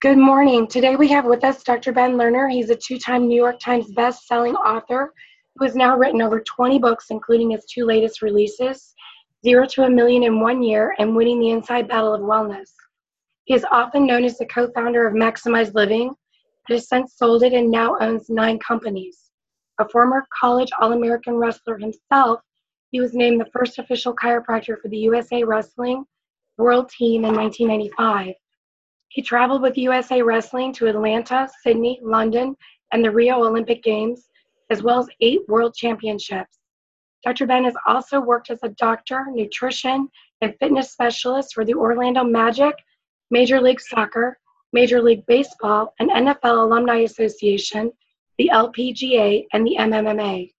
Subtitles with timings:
[0.00, 0.68] Good morning.
[0.68, 1.90] Today we have with us Dr.
[1.90, 2.48] Ben Lerner.
[2.48, 5.12] He's a two time New York Times best-selling author
[5.56, 8.94] who has now written over 20 books, including his two latest releases,
[9.44, 12.70] Zero to a Million in One Year and Winning the Inside Battle of Wellness.
[13.46, 16.14] He is often known as the co founder of Maximized Living,
[16.68, 19.32] but has since sold it and now owns nine companies.
[19.80, 22.38] A former college All American wrestler himself,
[22.92, 26.04] he was named the first official chiropractor for the USA Wrestling
[26.56, 28.36] World Team in 1995.
[29.08, 32.56] He traveled with USA Wrestling to Atlanta, Sydney, London,
[32.92, 34.28] and the Rio Olympic Games,
[34.70, 36.58] as well as eight world championships.
[37.24, 37.46] Dr.
[37.46, 40.08] Ben has also worked as a doctor, nutrition,
[40.40, 42.74] and fitness specialist for the Orlando Magic,
[43.30, 44.38] Major League Soccer,
[44.72, 47.90] Major League Baseball, and NFL Alumni Association,
[48.36, 50.52] the LPGA, and the MMA.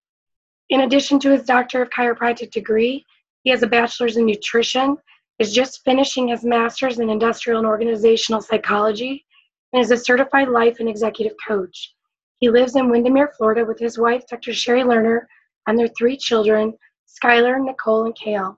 [0.68, 3.06] In addition to his Doctor of Chiropractic degree,
[3.42, 4.96] he has a bachelor's in nutrition,
[5.40, 9.24] is just finishing his master's in industrial and organizational psychology,
[9.72, 11.94] and is a certified life and executive coach.
[12.38, 14.52] He lives in Windermere, Florida with his wife, Dr.
[14.52, 15.22] Sheri Lerner,
[15.66, 16.74] and their three children,
[17.08, 18.56] Skylar, Nicole, and Cael.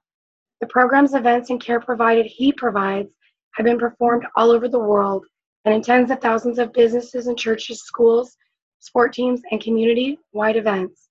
[0.60, 3.10] The programs, events, and care provided he provides
[3.54, 5.24] have been performed all over the world
[5.64, 8.36] and in tens of thousands of businesses and churches, schools,
[8.80, 11.08] sport teams, and community wide events.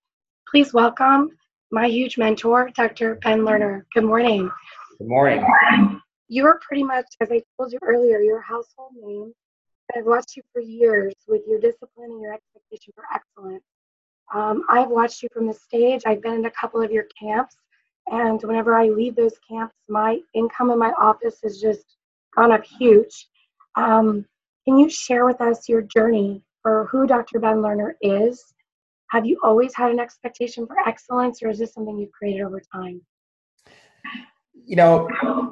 [0.50, 1.30] Please welcome
[1.72, 3.16] my huge mentor, Dr.
[3.24, 3.84] Ben Lerner.
[3.94, 4.52] Good morning.
[5.02, 5.44] Good morning.
[6.28, 9.34] You're pretty much, as I told you earlier, you're household name.
[9.98, 13.64] I've watched you for years with your discipline and your expectation for excellence.
[14.32, 16.04] Um, I've watched you from the stage.
[16.06, 17.56] I've been in a couple of your camps,
[18.12, 21.98] and whenever I leave those camps, my income in my office has just
[22.36, 23.28] gone up huge.
[23.74, 24.24] Um,
[24.66, 27.40] can you share with us your journey for who Dr.
[27.40, 28.54] Ben Lerner is?
[29.10, 32.62] Have you always had an expectation for excellence, or is this something you've created over
[32.72, 33.02] time?
[34.72, 35.10] You know,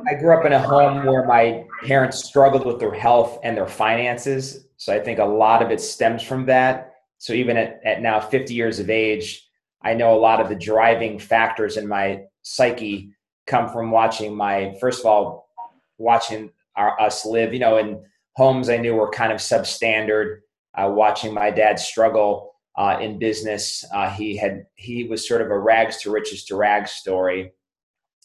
[0.10, 3.68] I grew up in a home where my parents struggled with their health and their
[3.68, 4.66] finances.
[4.78, 6.94] So I think a lot of it stems from that.
[7.18, 9.46] So even at, at now 50 years of age,
[9.82, 13.12] I know a lot of the driving factors in my psyche
[13.46, 15.50] come from watching my, first of all,
[15.98, 18.02] watching our, us live, you know, in
[18.38, 20.38] homes I knew were kind of substandard,
[20.76, 23.84] uh, watching my dad struggle uh, in business.
[23.94, 27.52] Uh, he had, he was sort of a rags to riches to rags story.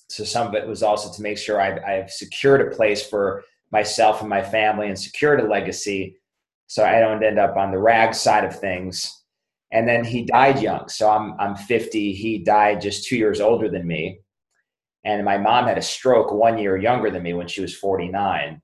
[0.09, 3.43] So some of it was also to make sure I've, I've secured a place for
[3.71, 6.17] myself and my family and secured a legacy
[6.67, 9.23] so I don't end up on the rag side of things.
[9.73, 10.89] And then he died young.
[10.89, 12.13] So I'm, I'm 50.
[12.13, 14.21] He died just two years older than me.
[15.05, 18.61] And my mom had a stroke one year younger than me when she was 49.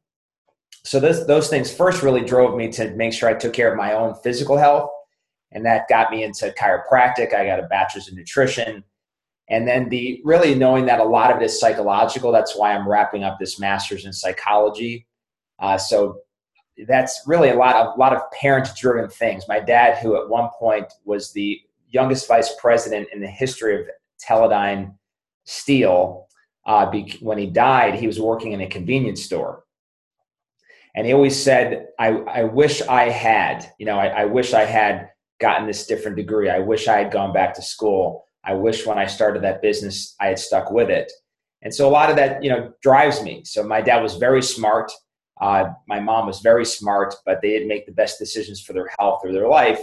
[0.85, 3.77] So this, those things first really drove me to make sure I took care of
[3.77, 4.89] my own physical health.
[5.53, 7.35] And that got me into chiropractic.
[7.35, 8.85] I got a bachelor's in nutrition.
[9.51, 12.31] And then the really knowing that a lot of it is psychological.
[12.31, 15.07] That's why I'm wrapping up this master's in psychology.
[15.59, 16.21] Uh, so
[16.87, 19.49] that's really a lot of a lot of parent driven things.
[19.49, 23.87] My dad, who at one point was the youngest vice president in the history of
[24.25, 24.95] Teledyne
[25.45, 26.29] Steel,
[26.67, 29.65] uh, be, when he died, he was working in a convenience store,
[30.95, 34.65] and he always said, "I, I wish I had, you know, I, I wish I
[34.65, 35.11] had
[35.41, 36.49] gotten this different degree.
[36.49, 38.25] I wish I had gone back to school.
[38.45, 41.13] I wish when I started that business, I had stuck with it."
[41.63, 43.43] And so a lot of that, you know, drives me.
[43.45, 44.91] So my dad was very smart
[45.41, 48.91] uh, my mom was very smart, but they didn't make the best decisions for their
[48.99, 49.81] health or their life.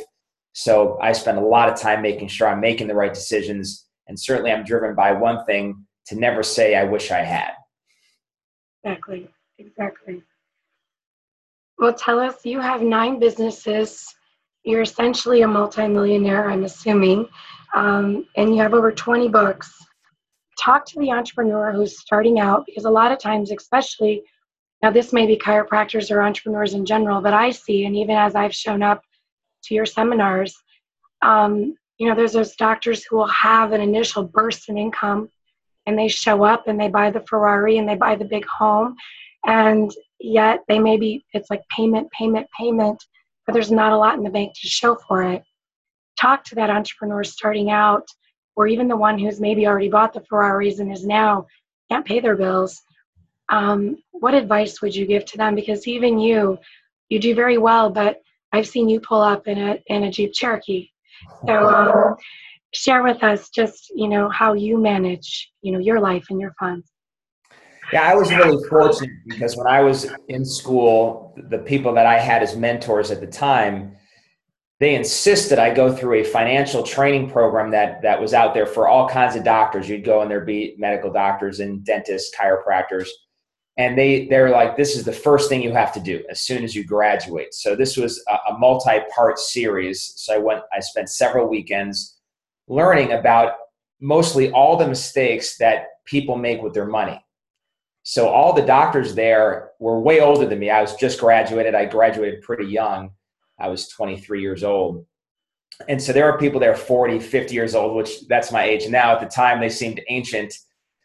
[0.53, 3.87] So I spend a lot of time making sure I'm making the right decisions.
[4.07, 7.51] And certainly I'm driven by one thing to never say, I wish I had.
[8.83, 9.27] Exactly.
[9.57, 10.21] Exactly.
[11.79, 14.13] Well, tell us, you have nine businesses.
[14.63, 17.27] You're essentially a multimillionaire, I'm assuming,
[17.77, 19.71] um, and you have over 20 books.
[20.59, 24.23] Talk to the entrepreneur who's starting out because a lot of times, especially
[24.81, 28.35] now, this may be chiropractors or entrepreneurs in general, but I see, and even as
[28.35, 29.01] I've shown up
[29.63, 30.55] to your seminars,
[31.23, 35.29] um, you know, there's those doctors who will have an initial burst in income
[35.85, 38.95] and they show up and they buy the Ferrari and they buy the big home.
[39.45, 43.03] And yet they may be, it's like payment, payment, payment,
[43.45, 45.43] but there's not a lot in the bank to show for it.
[46.19, 48.07] Talk to that entrepreneur starting out,
[48.55, 51.45] or even the one who's maybe already bought the Ferraris and is now
[51.89, 52.81] can't pay their bills
[53.49, 55.55] um, what advice would you give to them?
[55.55, 56.57] Because even you,
[57.09, 58.21] you do very well, but
[58.51, 60.89] I've seen you pull up in a in a Jeep Cherokee.
[61.45, 62.15] So um,
[62.73, 66.53] share with us just you know how you manage you know your life and your
[66.59, 66.89] funds.
[67.93, 72.19] Yeah, I was really fortunate because when I was in school, the people that I
[72.19, 73.95] had as mentors at the time,
[74.79, 78.87] they insisted I go through a financial training program that that was out there for
[78.87, 79.89] all kinds of doctors.
[79.89, 83.07] You'd go and there'd be medical doctors and dentists, chiropractors
[83.77, 86.63] and they they're like this is the first thing you have to do as soon
[86.63, 87.53] as you graduate.
[87.53, 90.13] So this was a, a multi-part series.
[90.17, 92.17] So i went i spent several weekends
[92.67, 93.53] learning about
[94.01, 97.23] mostly all the mistakes that people make with their money.
[98.03, 100.69] So all the doctors there were way older than me.
[100.69, 101.75] I was just graduated.
[101.75, 103.11] I graduated pretty young
[103.59, 105.05] i was 23 years old
[105.87, 109.13] and so there are people there 40 50 years old which that's my age now
[109.13, 110.53] at the time they seemed ancient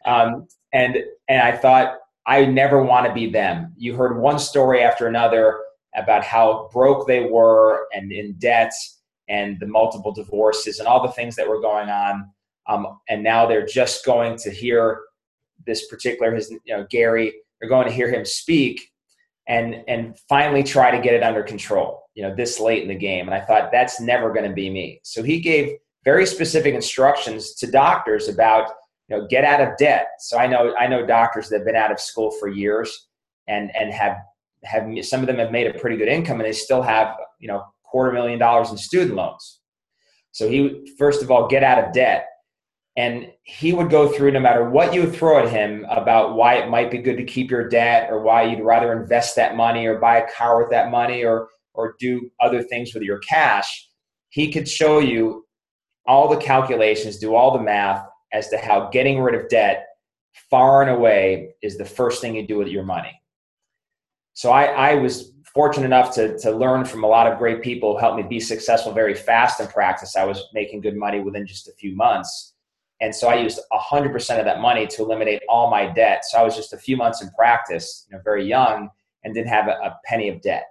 [0.05, 0.97] um, and
[1.27, 3.73] and i thought I never want to be them.
[3.77, 5.59] You heard one story after another
[5.95, 8.73] about how broke they were and in debt
[9.27, 12.29] and the multiple divorces and all the things that were going on.
[12.67, 15.01] Um, and now they're just going to hear
[15.65, 18.89] this particular, his, you know, Gary, they're going to hear him speak
[19.47, 22.95] and, and finally try to get it under control, you know, this late in the
[22.95, 23.27] game.
[23.27, 24.99] And I thought that's never going to be me.
[25.03, 25.73] So he gave
[26.05, 28.69] very specific instructions to doctors about
[29.07, 31.75] you know get out of debt so i know i know doctors that have been
[31.75, 33.07] out of school for years
[33.47, 34.17] and and have
[34.63, 37.47] have some of them have made a pretty good income and they still have you
[37.47, 39.59] know quarter million dollars in student loans
[40.31, 42.27] so he first of all get out of debt
[42.95, 46.69] and he would go through no matter what you throw at him about why it
[46.69, 49.99] might be good to keep your debt or why you'd rather invest that money or
[49.99, 53.89] buy a car with that money or or do other things with your cash
[54.29, 55.45] he could show you
[56.05, 59.85] all the calculations do all the math as to how getting rid of debt
[60.49, 63.19] far and away is the first thing you do with your money.
[64.33, 67.93] So I, I was fortunate enough to, to learn from a lot of great people
[67.93, 70.15] who helped me be successful very fast in practice.
[70.15, 72.52] I was making good money within just a few months.
[73.03, 76.23] And so I used 100% of that money to eliminate all my debt.
[76.23, 78.89] So I was just a few months in practice, you know, very young,
[79.25, 80.67] and didn't have a, a penny of debt.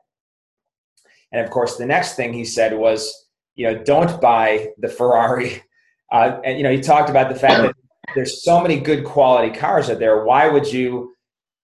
[1.30, 5.62] And of course, the next thing he said was, you know, don't buy the Ferrari
[6.12, 7.74] uh, and you know, he talked about the fact that
[8.14, 10.24] there's so many good quality cars out there.
[10.24, 11.14] Why would you,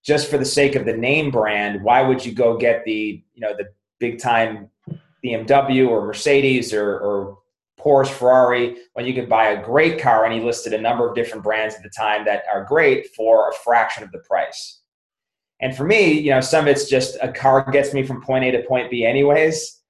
[0.05, 3.41] just for the sake of the name brand, why would you go get the you
[3.41, 3.65] know the
[3.99, 4.69] big time
[5.25, 7.38] BMW or Mercedes or, or
[7.79, 10.25] Porsche, Ferrari, when you could buy a great car?
[10.25, 13.49] And he listed a number of different brands at the time that are great for
[13.49, 14.81] a fraction of the price.
[15.61, 18.45] And for me, you know, some of it's just a car gets me from point
[18.45, 19.81] A to point B, anyways.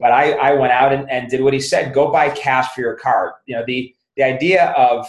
[0.00, 2.80] But I, I went out and, and did what he said: go buy cash for
[2.80, 3.36] your car.
[3.46, 5.08] You know, the the idea of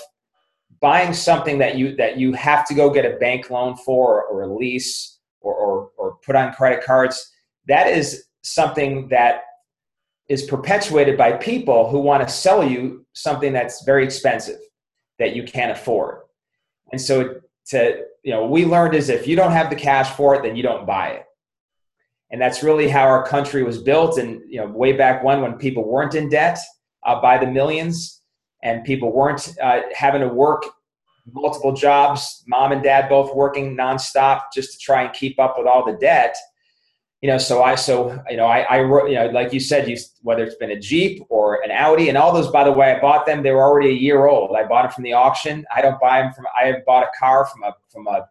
[0.82, 4.44] buying something that you that you have to go get a bank loan for or,
[4.44, 7.34] a lease or, or, or put on credit cards
[7.68, 9.44] that is something that
[10.30, 14.60] is perpetuated by people who want to sell you something that's very expensive
[15.20, 16.22] that you can't afford
[16.92, 17.36] and so
[17.66, 20.56] to you know we learned is if you don't have the cash for it then
[20.56, 21.26] you don't buy it
[22.32, 25.54] and that's really how our country was built and you know way back when when
[25.54, 26.58] people weren't in debt
[27.06, 28.22] uh, by the millions
[28.64, 30.64] and people weren't uh, having to work
[31.32, 35.68] multiple jobs, mom and dad both working nonstop just to try and keep up with
[35.68, 36.36] all the debt.
[37.24, 39.88] You know, so I, so, you know, I, I wrote, you know, like you said,
[39.88, 42.92] you, whether it's been a Jeep or an Audi and all those, by the way,
[42.92, 44.54] I bought them, they were already a year old.
[44.58, 45.66] I bought them from the auction.
[45.74, 48.28] I don't buy them from, I have bought a car from a, from a,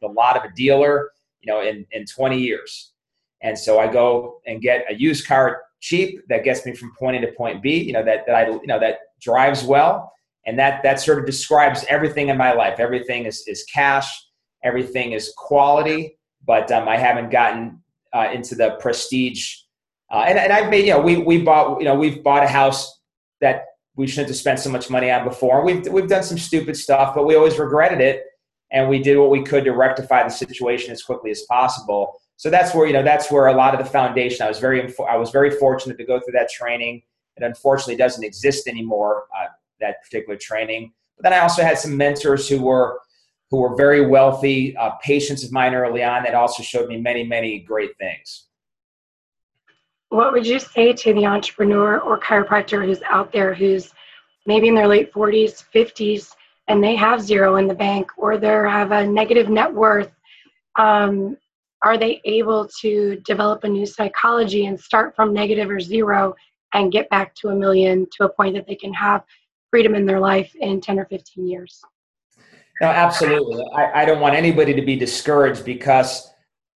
[0.00, 1.10] the lot of a dealer,
[1.40, 2.92] you know, in, in 20 years.
[3.42, 7.16] And so I go and get a used car cheap that gets me from point
[7.16, 10.12] A to point B, you know, that, that I, you know, that drives well.
[10.46, 12.78] And that, that sort of describes everything in my life.
[12.78, 14.08] Everything is, is cash.
[14.62, 16.16] Everything is quality,
[16.46, 17.82] but um, I haven't gotten
[18.14, 19.54] uh, into the prestige.
[20.10, 22.48] Uh, and, and I've made, you know, we, we bought, you know, we've bought a
[22.48, 23.00] house
[23.40, 23.64] that
[23.96, 25.64] we shouldn't have spent so much money on before.
[25.64, 28.24] We've, we've done some stupid stuff, but we always regretted it.
[28.72, 32.50] And we did what we could to rectify the situation as quickly as possible so
[32.50, 34.44] that's where you know that's where a lot of the foundation.
[34.44, 37.02] I was very I was very fortunate to go through that training.
[37.36, 39.24] It unfortunately doesn't exist anymore.
[39.36, 39.46] Uh,
[39.80, 40.92] that particular training.
[41.16, 43.00] But then I also had some mentors who were
[43.50, 47.24] who were very wealthy, uh, patients of mine early on that also showed me many
[47.24, 48.46] many great things.
[50.08, 53.92] What would you say to the entrepreneur or chiropractor who's out there who's
[54.46, 56.32] maybe in their late 40s, 50s,
[56.68, 60.12] and they have zero in the bank or they have a negative net worth?
[60.76, 61.36] Um,
[61.82, 66.34] are they able to develop a new psychology and start from negative or zero
[66.72, 69.24] and get back to a million to a point that they can have
[69.70, 71.82] freedom in their life in 10 or 15 years?
[72.80, 73.64] No, absolutely.
[73.74, 76.30] I, I don't want anybody to be discouraged because,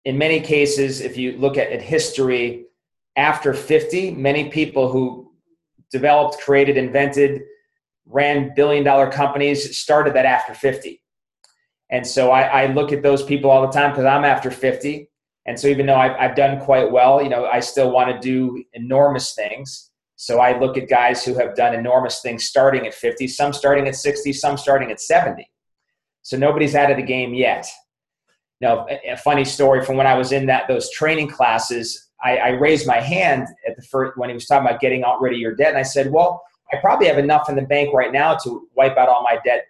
[0.05, 2.65] in many cases, if you look at, at history,
[3.17, 5.33] after 50, many people who
[5.91, 7.41] developed, created, invented,
[8.05, 11.01] ran billion dollar companies started that after 50.
[11.91, 15.09] And so I, I look at those people all the time because I'm after 50.
[15.45, 18.19] And so even though I've, I've done quite well, you know, I still want to
[18.19, 19.89] do enormous things.
[20.15, 23.87] So I look at guys who have done enormous things starting at 50, some starting
[23.87, 25.49] at 60, some starting at 70.
[26.21, 27.67] So nobody's out of the game yet.
[28.61, 32.07] know, a, a, funny story from when I was in that those training classes.
[32.23, 35.21] I, I raised my hand at the first when he was talking about getting out
[35.21, 36.41] rid of your debt, and I said, "Well,
[36.73, 39.65] I probably have enough in the bank right now to wipe out all my debt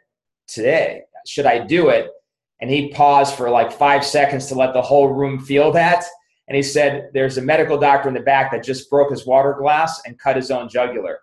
[0.48, 1.04] today.
[1.28, 2.10] Should I do it?"
[2.62, 6.04] And he paused for like five seconds to let the whole room feel that.
[6.50, 9.56] And he said, There's a medical doctor in the back that just broke his water
[9.58, 11.20] glass and cut his own jugular.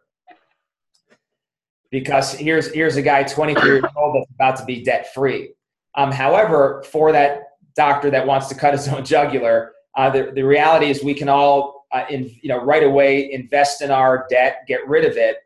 [1.91, 5.51] Because here's, here's a guy 23 years old that's about to be debt free.
[5.95, 7.43] Um, however, for that
[7.75, 11.29] doctor that wants to cut his own jugular, uh, the, the reality is we can
[11.29, 15.39] all, uh, in, you know, right away invest in our debt, get rid of it,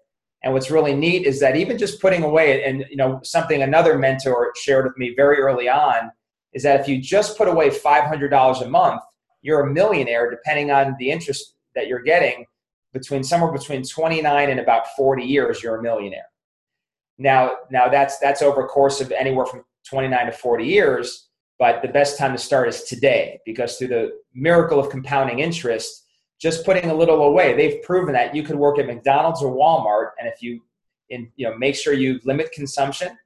[0.43, 3.99] and what's really neat is that even just putting away, and you know, something another
[3.99, 6.11] mentor shared with me very early on
[6.55, 9.03] is that if you just put away $500 a month,
[9.43, 12.47] you're a millionaire depending on the interest that you're getting
[12.93, 16.27] between somewhere between 29 and about 40 years you're a millionaire
[17.21, 21.83] now now that's that's over a course of anywhere from 29 to 40 years but
[21.83, 26.07] the best time to start is today because through the miracle of compounding interest
[26.41, 27.55] just putting a little away.
[27.55, 30.63] They've proven that you could work at McDonald's or Walmart, and if you,
[31.11, 33.17] in, you know, make sure you limit consumption,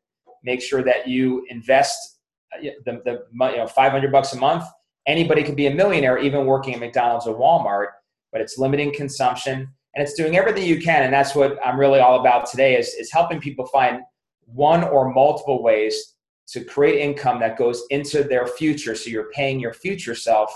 [0.42, 2.18] make sure that you invest
[2.52, 4.64] uh, the, the you know 500 bucks a month.
[5.06, 7.88] Anybody could be a millionaire, even working at McDonald's or Walmart.
[8.32, 11.04] But it's limiting consumption, and it's doing everything you can.
[11.04, 14.02] And that's what I'm really all about today: is is helping people find
[14.46, 16.14] one or multiple ways
[16.48, 20.52] to create income that goes into their future, so you're paying your future self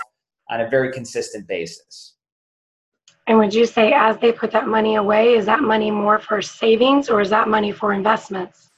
[0.49, 2.15] on a very consistent basis.
[3.27, 6.41] And would you say as they put that money away, is that money more for
[6.41, 8.71] savings or is that money for investments?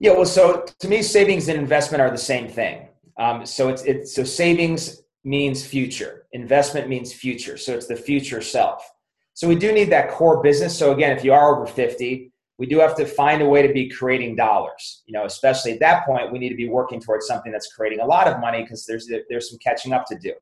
[0.00, 2.88] Yeah, well, so to me, savings and investment are the same thing.
[3.18, 7.56] Um, so it's it's so savings means future, investment means future.
[7.56, 8.90] So it's the future self.
[9.34, 10.76] So we do need that core business.
[10.76, 13.72] So again, if you are over 50, we do have to find a way to
[13.72, 15.02] be creating dollars.
[15.06, 18.00] You know, especially at that point, we need to be working towards something that's creating
[18.00, 20.32] a lot of money because there's there's some catching up to do.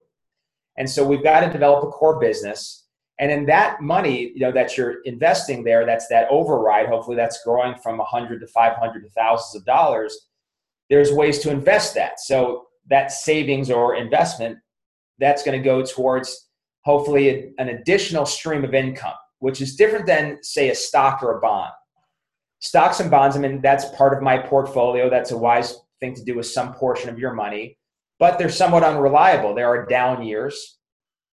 [0.76, 2.82] And so we've got to develop a core business
[3.18, 6.88] and in that money, you know, that you're investing there, that's that override.
[6.88, 10.26] Hopefully, that's growing from 100 to 500 to thousands of dollars.
[10.90, 12.18] There's ways to invest that.
[12.18, 14.58] So that savings or investment,
[15.18, 16.48] that's going to go towards
[16.84, 21.40] hopefully an additional stream of income, which is different than say a stock or a
[21.40, 21.72] bond.
[22.60, 25.10] Stocks and bonds, I mean, that's part of my portfolio.
[25.10, 27.78] That's a wise thing to do with some portion of your money,
[28.18, 29.54] but they're somewhat unreliable.
[29.54, 30.78] There are down years,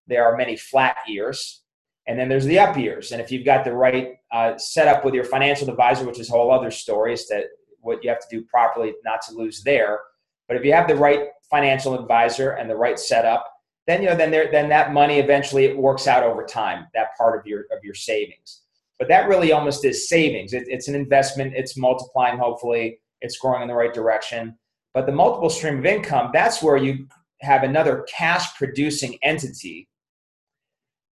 [0.08, 1.62] there are many flat years
[2.10, 3.12] and then there's the up years.
[3.12, 6.32] And if you've got the right uh, setup with your financial advisor, which is a
[6.32, 7.44] whole other story, is that
[7.82, 10.00] what you have to do properly not to lose there.
[10.48, 13.46] But if you have the right financial advisor and the right setup,
[13.90, 16.88] then you know then there then that money eventually it works out over time.
[16.94, 18.62] That part of your of your savings.
[19.00, 20.54] But that really almost is savings.
[20.54, 21.54] It, it's an investment.
[21.56, 22.38] It's multiplying.
[22.38, 24.58] Hopefully, it's growing in the right direction.
[24.94, 27.08] But the multiple stream of income, that's where you
[27.42, 29.88] have another cash producing entity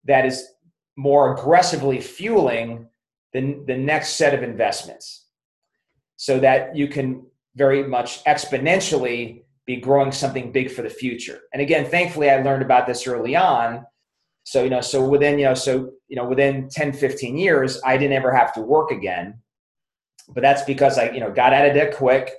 [0.05, 0.47] that is
[0.97, 2.89] more aggressively fueling
[3.33, 5.27] the, the next set of investments
[6.17, 11.41] so that you can very much exponentially be growing something big for the future.
[11.53, 13.85] And again, thankfully I learned about this early on.
[14.45, 17.97] So, you know, so within, you know, so, you know, within 10, 15 years, I
[17.97, 19.41] didn't ever have to work again.
[20.29, 22.33] But that's because I, you know, got out of debt quick.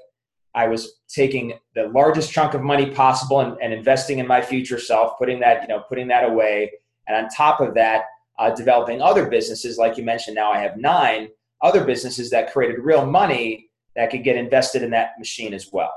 [0.55, 4.79] I was taking the largest chunk of money possible and, and investing in my future
[4.79, 6.71] self, putting that, you know, putting that away.
[7.07, 8.05] And on top of that,
[8.39, 11.27] uh, developing other businesses, like you mentioned, now I have nine
[11.61, 15.93] other businesses that created real money that could get invested in that machine as well.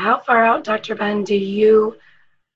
[0.00, 0.94] How far out, Dr.
[0.94, 1.94] Ben, do you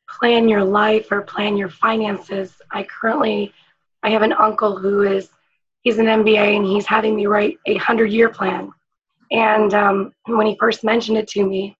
[0.08, 2.54] plan your life or plan your finances?
[2.70, 3.52] I currently,
[4.02, 5.28] I have an uncle who is,
[5.82, 8.72] he's an MBA and he's having me write a hundred year plan.
[9.30, 11.76] And um, when he first mentioned it to me,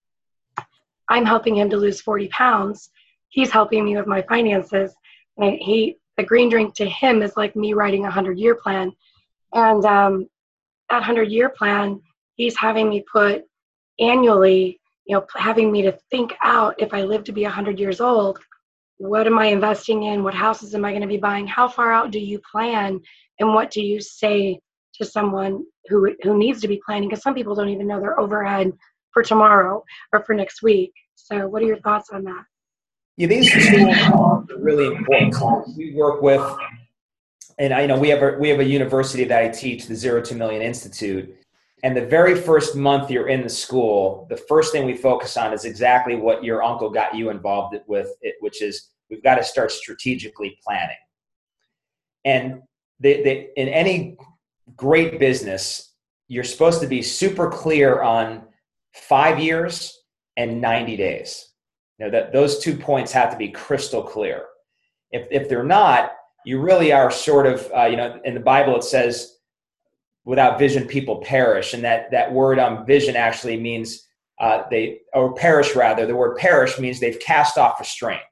[1.08, 2.90] I'm helping him to lose 40 pounds.
[3.30, 4.94] He's helping me with my finances.
[5.38, 8.92] And he the green drink to him is like me writing a hundred year plan.
[9.54, 10.28] And um,
[10.90, 12.02] that hundred year plan,
[12.36, 13.44] he's having me put
[13.98, 17.78] annually, you know, having me to think out if I live to be a hundred
[17.78, 18.38] years old,
[18.96, 20.22] what am I investing in?
[20.22, 21.46] What houses am I going to be buying?
[21.46, 23.00] How far out do you plan?
[23.40, 24.60] And what do you say
[24.94, 27.08] to someone who who needs to be planning?
[27.08, 28.72] Because some people don't even know their overhead
[29.12, 29.82] for tomorrow
[30.12, 30.92] or for next week.
[31.14, 32.44] So, what are your thoughts on that?
[33.16, 35.76] Yeah, these tools are really important.
[35.76, 36.44] We work with,
[37.58, 40.20] and I know we have a we have a university that I teach, the Zero
[40.22, 41.34] to Million Institute.
[41.82, 45.52] And the very first month you're in the school, the first thing we focus on
[45.52, 49.44] is exactly what your uncle got you involved with, it, which is we've got to
[49.44, 50.96] start strategically planning.
[52.24, 52.62] And
[53.00, 54.16] they, they, in any
[54.76, 55.92] great business,
[56.28, 58.44] you're supposed to be super clear on
[58.94, 60.04] five years,
[60.36, 61.52] and 90 days.
[61.98, 64.46] You know, that those two points have to be crystal clear.
[65.10, 66.12] If, if they're not,
[66.44, 69.33] you really are sort of, uh, you know, in the Bible it says,
[70.24, 71.74] without vision, people perish.
[71.74, 74.06] And that, that word um, vision actually means
[74.40, 78.22] uh, they, or perish rather, the word perish means they've cast off restraint.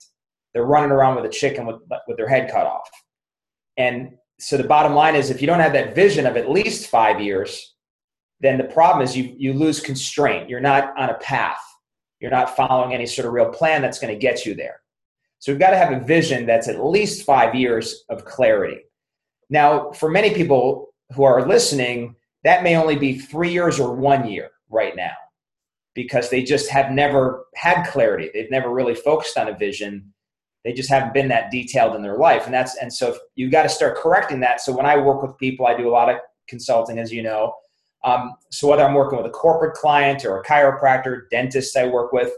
[0.52, 1.76] They're running around with a chicken with,
[2.08, 2.88] with their head cut off.
[3.76, 6.90] And so the bottom line is if you don't have that vision of at least
[6.90, 7.74] five years,
[8.40, 10.48] then the problem is you, you lose constraint.
[10.48, 11.60] You're not on a path.
[12.20, 14.80] You're not following any sort of real plan that's going to get you there.
[15.38, 18.78] So we've got to have a vision that's at least five years of clarity.
[19.50, 24.28] Now, for many people who are listening, that may only be three years or one
[24.28, 25.12] year right now
[25.94, 28.30] because they just have never had clarity.
[28.32, 30.12] They've never really focused on a vision.
[30.64, 32.46] They just haven't been that detailed in their life.
[32.46, 34.60] And that's and so you've got to start correcting that.
[34.60, 36.16] So when I work with people, I do a lot of
[36.48, 37.54] consulting, as you know.
[38.04, 42.12] Um, so whether I'm working with a corporate client or a chiropractor, dentist I work
[42.12, 42.32] with,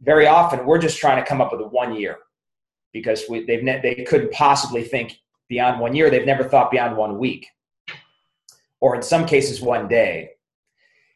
[0.00, 2.18] very often we're just trying to come up with a one year
[2.92, 6.10] because we, they've ne- they couldn't possibly think beyond one year.
[6.10, 7.46] They've never thought beyond one week,
[8.80, 10.30] or in some cases one day.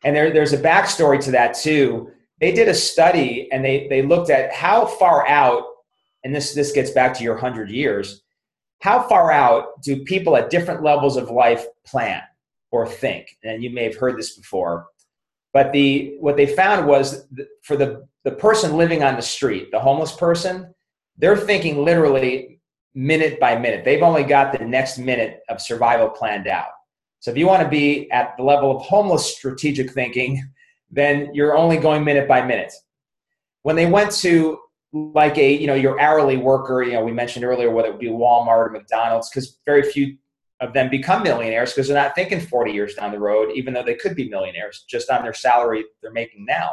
[0.05, 2.11] And there, there's a backstory to that too.
[2.41, 5.65] They did a study and they, they looked at how far out,
[6.25, 8.23] and this, this gets back to your 100 years,
[8.81, 12.21] how far out do people at different levels of life plan
[12.71, 13.39] or think?
[13.43, 14.87] And you may have heard this before.
[15.55, 17.27] But the, what they found was
[17.63, 20.75] for the, the person living on the street, the homeless person,
[21.17, 22.61] they're thinking literally
[22.95, 23.85] minute by minute.
[23.85, 26.74] They've only got the next minute of survival planned out.
[27.25, 30.47] So if you want to be at the level of homeless strategic thinking,
[30.91, 32.75] then you're only going minute by minute.
[33.63, 34.59] When they went to
[34.93, 38.01] like a, you know, your hourly worker, you know, we mentioned earlier whether it would
[38.01, 40.19] be Walmart or McDonald's, because very few
[40.61, 43.83] of them become millionaires because they're not thinking 40 years down the road, even though
[43.83, 46.73] they could be millionaires just on their salary they're making now.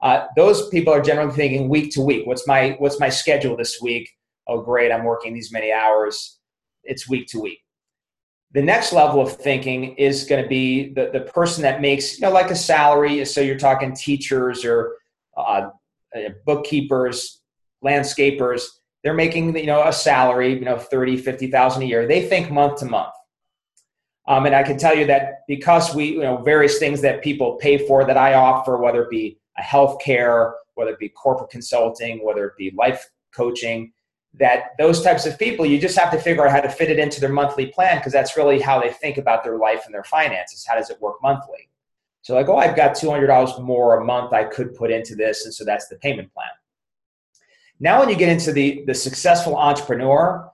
[0.00, 2.26] Uh, those people are generally thinking week to week.
[2.26, 4.08] What's my what's my schedule this week?
[4.48, 6.38] Oh, great, I'm working these many hours.
[6.84, 7.63] It's week to week.
[8.54, 12.22] The next level of thinking is going to be the, the person that makes, you
[12.22, 13.24] know, like a salary.
[13.24, 14.94] So you're talking teachers or
[15.36, 15.70] uh,
[16.16, 17.42] uh bookkeepers,
[17.84, 18.62] landscapers.
[19.02, 22.06] They're making, you know, a salary, you know, 30, 50,000 a year.
[22.06, 23.12] They think month to month.
[24.26, 27.56] Um, and I can tell you that because we, you know, various things that people
[27.56, 32.24] pay for that I offer, whether it be a healthcare, whether it be corporate consulting,
[32.24, 33.92] whether it be life coaching,
[34.38, 36.98] that those types of people, you just have to figure out how to fit it
[36.98, 40.04] into their monthly plan because that's really how they think about their life and their
[40.04, 40.64] finances.
[40.66, 41.68] How does it work monthly?
[42.22, 45.44] So, like, oh, I've got $200 more a month I could put into this.
[45.44, 46.48] And so that's the payment plan.
[47.80, 50.50] Now, when you get into the, the successful entrepreneur,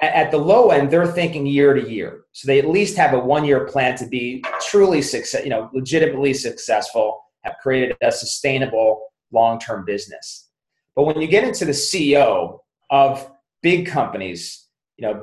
[0.00, 2.24] at the low end, they're thinking year to year.
[2.32, 5.70] So they at least have a one year plan to be truly success, you know,
[5.72, 10.50] legitimately successful, have created a sustainable long term business.
[10.94, 12.58] But when you get into the CEO,
[12.90, 13.30] of
[13.62, 15.22] big companies, you know,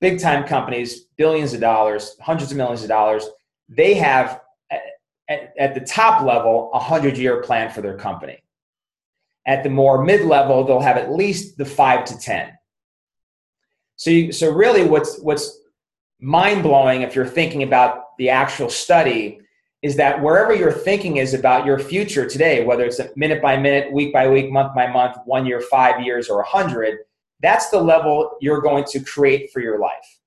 [0.00, 3.28] big time companies, billions of dollars, hundreds of millions of dollars,
[3.68, 4.40] they have
[5.30, 8.42] at, at the top level a hundred year plan for their company.
[9.46, 12.52] At the more mid level, they'll have at least the five to ten.
[13.96, 15.58] So, you, so really, what's what's
[16.20, 19.40] mind blowing if you're thinking about the actual study
[19.82, 23.56] is that wherever your thinking is about your future today, whether it's a minute by
[23.56, 26.98] minute, week by week, month by month, one year, five years, or a hundred,
[27.40, 30.18] that's the level you're going to create for your life.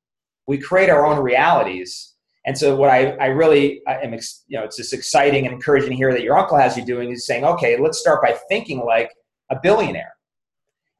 [0.47, 2.13] We create our own realities.
[2.45, 4.13] And so what I, I really am,
[4.47, 7.11] you know, it's just exciting and encouraging to hear that your uncle has you doing
[7.11, 9.11] is saying, okay, let's start by thinking like
[9.51, 10.13] a billionaire.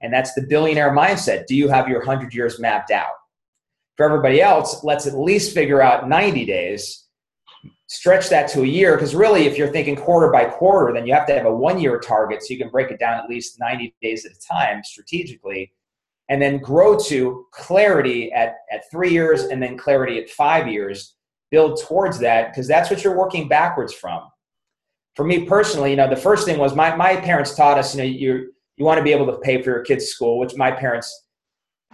[0.01, 1.47] And that's the billionaire mindset.
[1.47, 3.13] Do you have your 100 years mapped out?
[3.97, 7.02] For everybody else, let's at least figure out 90 days
[7.93, 11.13] stretch that to a year because really if you're thinking quarter by quarter then you
[11.13, 13.60] have to have a one year target so you can break it down at least
[13.60, 15.71] 90 days at a time strategically
[16.29, 21.15] and then grow to clarity at, at three years and then clarity at five years.
[21.51, 24.23] Build towards that because that's what you're working backwards from.
[25.15, 28.01] For me personally you know the first thing was my, my parents taught us you
[28.01, 30.71] know you you want to be able to pay for your kids school which my
[30.71, 31.22] parents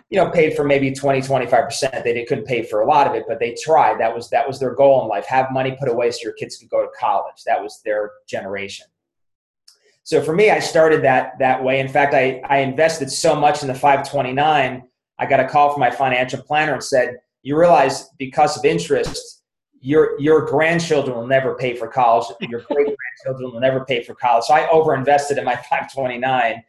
[0.09, 2.03] you know, paid for maybe 20, 25%.
[2.03, 3.99] They couldn't pay for a lot of it, but they tried.
[3.99, 5.25] That was, that was their goal in life.
[5.27, 7.43] Have money put away so your kids could go to college.
[7.45, 8.87] That was their generation.
[10.03, 11.79] So for me, I started that, that way.
[11.79, 14.83] In fact, I, I invested so much in the 529,
[15.19, 19.43] I got a call from my financial planner and said, you realize because of interest,
[19.81, 22.25] your, your grandchildren will never pay for college.
[22.41, 22.87] Your great
[23.25, 24.45] grandchildren will never pay for college.
[24.45, 26.63] So I overinvested in my 529,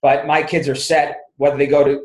[0.00, 2.04] but my kids are set whether they go to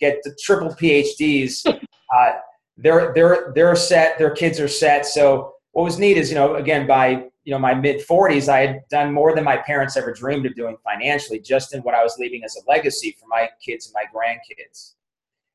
[0.00, 1.66] get the triple PhDs.
[1.66, 2.32] Uh,
[2.78, 4.18] they're they're they're set.
[4.18, 5.04] Their kids are set.
[5.04, 8.66] So what was neat is you know again by you know my mid 40s, I
[8.66, 12.02] had done more than my parents ever dreamed of doing financially, just in what I
[12.02, 14.94] was leaving as a legacy for my kids and my grandkids.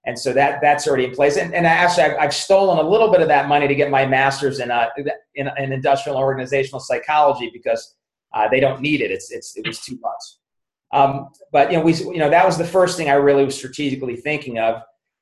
[0.05, 1.37] And so that that's already in place.
[1.37, 4.05] And, and actually, I've, I've stolen a little bit of that money to get my
[4.05, 4.89] master's in, uh,
[5.35, 7.95] in, in industrial organizational psychology because
[8.33, 9.11] uh, they don't need it.
[9.11, 10.23] It's, it's, it was too much.
[10.93, 13.55] Um, but you know, we, you know, that was the first thing I really was
[13.55, 14.81] strategically thinking of.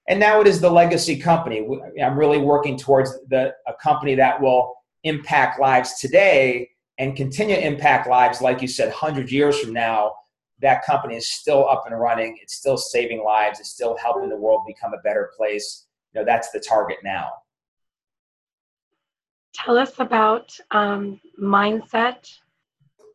[0.10, 1.66] And now it is the legacy company.
[2.04, 7.66] I'm really working towards the, a company that will impact lives today and continue to
[7.66, 10.14] impact lives, like you said, 100 years from now.
[10.60, 12.38] That company is still up and running.
[12.42, 13.60] It's still saving lives.
[13.60, 15.88] It's still helping the world become a better place.
[16.14, 17.30] You know, that's the target now.
[19.54, 22.30] Tell us about um, mindset,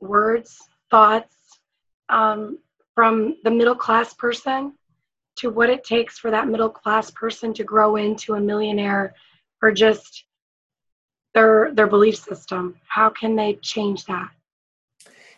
[0.00, 0.58] words,
[0.90, 1.35] thoughts
[2.08, 2.58] um,
[2.94, 4.72] from the middle class person
[5.36, 9.14] to what it takes for that middle class person to grow into a millionaire
[9.62, 10.24] or just
[11.34, 12.74] their their belief system.
[12.88, 14.28] How can they change that?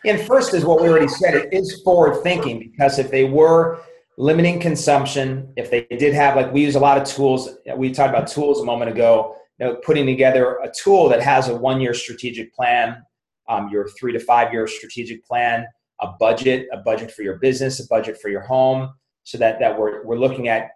[0.05, 3.81] And first is what we already said it is forward thinking because if they were
[4.17, 8.09] limiting consumption if they did have like we use a lot of tools we talked
[8.09, 11.79] about tools a moment ago you know, putting together a tool that has a one
[11.79, 13.01] year strategic plan
[13.47, 15.65] um, your three to five year strategic plan
[16.01, 18.91] a budget a budget for your business a budget for your home
[19.29, 20.71] so that, that we're, we're looking at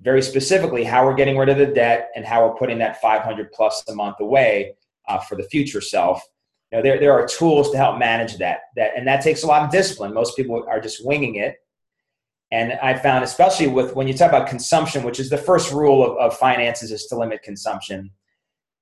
[0.00, 3.50] very specifically how we're getting rid of the debt and how we're putting that 500
[3.52, 4.76] plus a month away
[5.08, 6.22] uh, for the future self.
[6.70, 9.46] You know, there, there are tools to help manage that, that, and that takes a
[9.46, 10.14] lot of discipline.
[10.14, 11.56] Most people are just winging it.
[12.52, 16.04] And I found, especially with when you talk about consumption, which is the first rule
[16.04, 18.10] of, of finances, is to limit consumption.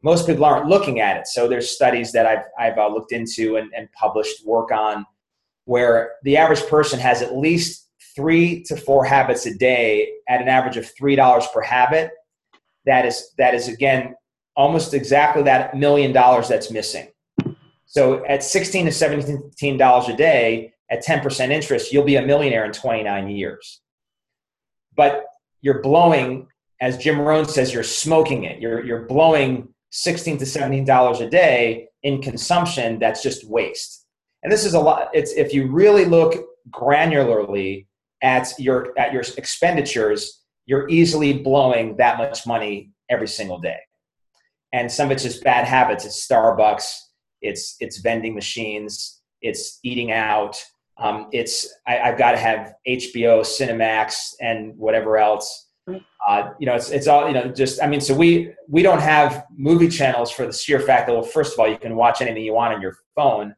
[0.02, 1.26] Most people aren't looking at it.
[1.28, 5.06] So there's studies that I've, I've uh, looked into and, and published work on
[5.64, 10.48] where the average person has at least three to four habits a day at an
[10.48, 12.10] average of three dollars per habit,
[12.86, 14.14] that is that is again
[14.56, 17.08] almost exactly that million dollars that's missing.
[17.86, 22.26] So at sixteen to seventeen dollars a day at ten percent interest, you'll be a
[22.26, 23.80] millionaire in twenty nine years.
[24.96, 25.24] But
[25.60, 26.46] you're blowing,
[26.80, 28.60] as Jim Rohn says, you're smoking it.
[28.60, 32.98] You're you're blowing sixteen to seventeen dollars a day in consumption.
[32.98, 34.03] That's just waste.
[34.44, 35.08] And this is a lot.
[35.14, 37.86] It's if you really look granularly
[38.22, 43.78] at your at your expenditures, you're easily blowing that much money every single day.
[44.72, 46.04] And some of it's just bad habits.
[46.04, 46.92] It's Starbucks.
[47.40, 49.22] It's it's vending machines.
[49.40, 50.62] It's eating out.
[50.98, 55.68] Um, it's I, have got to have HBO, Cinemax, and whatever else.
[56.26, 57.48] Uh, you know, it's it's all you know.
[57.48, 61.12] Just I mean, so we we don't have movie channels for the sheer fact that
[61.12, 63.54] well, first of all, you can watch anything you want on your phone.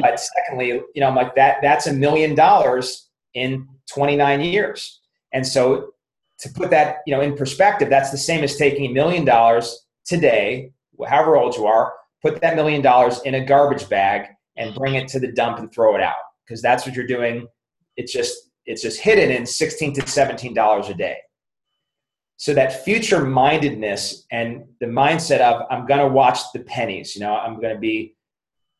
[0.00, 1.58] But secondly, you know, I'm like that.
[1.62, 5.00] That's a million dollars in 29 years.
[5.32, 5.92] And so
[6.40, 9.86] to put that, you know, in perspective, that's the same as taking a million dollars
[10.04, 10.72] today,
[11.06, 15.08] however old you are, put that million dollars in a garbage bag and bring it
[15.08, 16.14] to the dump and throw it out
[16.46, 17.46] because that's what you're doing.
[17.96, 21.16] It's just it's just hidden in 16 to 17 dollars a day.
[22.36, 27.20] So that future mindedness and the mindset of I'm going to watch the pennies, you
[27.20, 28.14] know, I'm going to be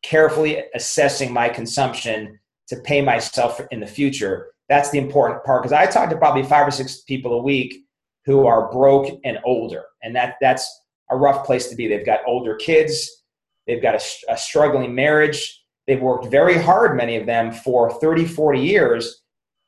[0.03, 5.73] carefully assessing my consumption to pay myself in the future that's the important part because
[5.73, 7.85] I talk to probably five or six people a week
[8.25, 10.65] who are broke and older, and that that's
[11.11, 11.89] a rough place to be.
[11.89, 13.25] They've got older kids,
[13.67, 18.25] they've got a, a struggling marriage, they've worked very hard, many of them, for 30,
[18.27, 19.23] 40 years.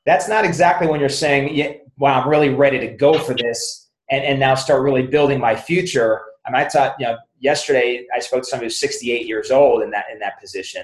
[0.06, 3.90] That's not exactly when you're saying, yeah, well, I'm really ready to go for this
[4.08, 6.22] and, and now start really building my future.
[6.46, 9.90] I I thought, you know, yesterday I spoke to somebody who's 68 years old in
[9.90, 10.82] that in that position.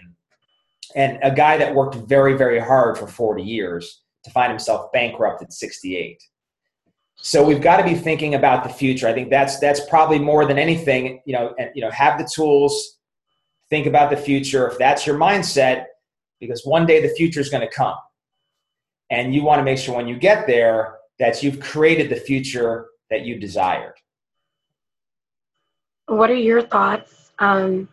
[0.95, 5.43] And a guy that worked very, very hard for 40 years to find himself bankrupt
[5.43, 6.23] at 68.
[7.17, 9.09] So we've got to be thinking about the future.
[9.09, 12.29] I think that's that's probably more than anything, you know, and you know, have the
[12.33, 12.99] tools,
[13.71, 14.69] think about the future.
[14.69, 15.87] If that's your mindset,
[16.41, 17.97] because one day the future is going to come.
[19.11, 22.87] And you want to make sure when you get there that you've created the future
[23.11, 23.95] that you desired.
[26.09, 27.33] What are your thoughts?
[27.39, 27.87] Um,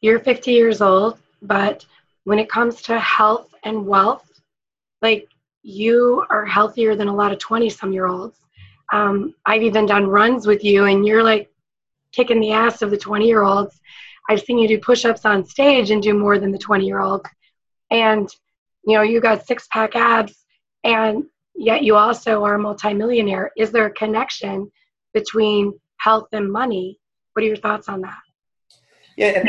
[0.00, 1.86] you're 50 years old, but
[2.24, 4.40] when it comes to health and wealth,
[5.02, 5.28] like
[5.62, 8.40] you are healthier than a lot of 20 some year olds.
[8.92, 11.48] Um, I've even done runs with you, and you're like
[12.10, 13.80] kicking the ass of the 20 year olds.
[14.28, 17.00] I've seen you do push ups on stage and do more than the 20 year
[17.00, 17.24] old.
[17.92, 18.28] And,
[18.84, 20.44] you know, you got six pack abs,
[20.82, 21.22] and
[21.54, 23.52] yet you also are a multimillionaire.
[23.56, 24.72] Is there a connection
[25.14, 26.99] between health and money?
[27.40, 28.18] What are your thoughts on that?
[29.16, 29.48] Yeah, and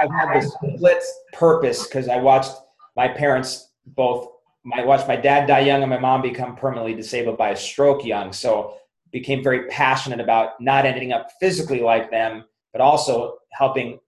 [0.00, 2.52] I've had this split purpose because I watched
[2.94, 4.28] my parents both
[4.64, 8.04] my watched my dad die young and my mom become permanently disabled by a stroke
[8.04, 8.32] young.
[8.32, 8.76] So
[9.10, 13.98] became very passionate about not ending up physically like them, but also helping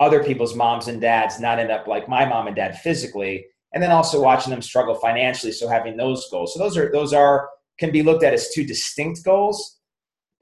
[0.00, 3.80] other people's moms and dads not end up like my mom and dad physically, and
[3.80, 5.52] then also watching them struggle financially.
[5.52, 6.54] So having those goals.
[6.54, 9.78] So those are those are can be looked at as two distinct goals.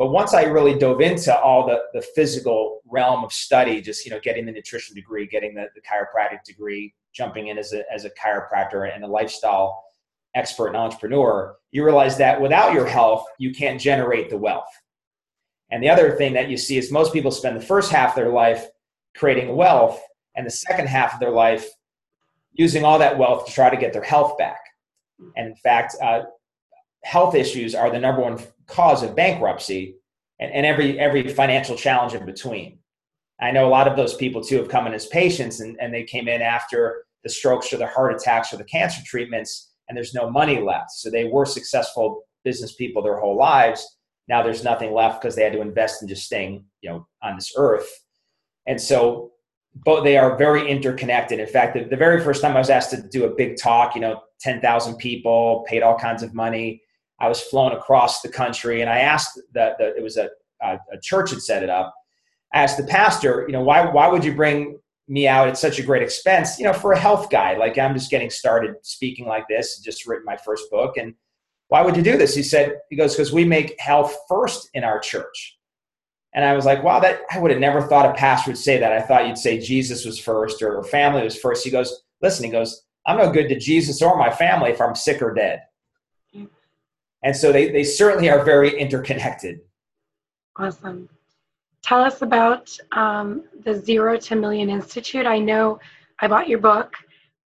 [0.00, 4.10] But once I really dove into all the, the physical realm of study, just you
[4.10, 8.06] know, getting the nutrition degree, getting the, the chiropractic degree, jumping in as a, as
[8.06, 9.84] a chiropractor and a lifestyle
[10.34, 14.72] expert and entrepreneur, you realize that without your health, you can't generate the wealth.
[15.70, 18.16] And the other thing that you see is most people spend the first half of
[18.16, 18.68] their life
[19.14, 20.00] creating wealth
[20.34, 21.68] and the second half of their life
[22.54, 24.60] using all that wealth to try to get their health back.
[25.36, 26.22] And in fact, uh,
[27.02, 29.96] health issues are the number one cause of bankruptcy
[30.38, 32.78] and, and every every financial challenge in between.
[33.40, 35.94] I know a lot of those people too have come in as patients and, and
[35.94, 39.96] they came in after the strokes or the heart attacks or the cancer treatments and
[39.96, 40.92] there's no money left.
[40.92, 43.96] So they were successful business people their whole lives.
[44.28, 47.34] Now there's nothing left because they had to invest in just staying, you know, on
[47.34, 47.88] this earth.
[48.66, 49.32] And so
[49.74, 51.40] both they are very interconnected.
[51.40, 53.94] In fact, the, the very first time I was asked to do a big talk,
[53.94, 56.82] you know, 10,000 people, paid all kinds of money.
[57.20, 60.30] I was flown across the country and I asked that it was a,
[60.62, 61.94] a, a church had set it up.
[62.52, 65.78] I asked the pastor, you know, why, why would you bring me out at such
[65.78, 67.56] a great expense, you know, for a health guy?
[67.56, 70.96] Like I'm just getting started speaking like this, just written my first book.
[70.96, 71.14] And
[71.68, 72.34] why would you do this?
[72.34, 75.58] He said, he goes, because we make health first in our church.
[76.32, 78.78] And I was like, wow, that I would have never thought a pastor would say
[78.78, 78.92] that.
[78.92, 81.64] I thought you'd say Jesus was first or family was first.
[81.64, 84.94] He goes, listen, he goes, I'm no good to Jesus or my family if I'm
[84.94, 85.62] sick or dead.
[87.22, 89.60] And so they, they certainly are very interconnected.
[90.56, 91.08] Awesome.
[91.82, 95.26] Tell us about um, the Zero to Million Institute.
[95.26, 95.78] I know
[96.20, 96.94] I bought your book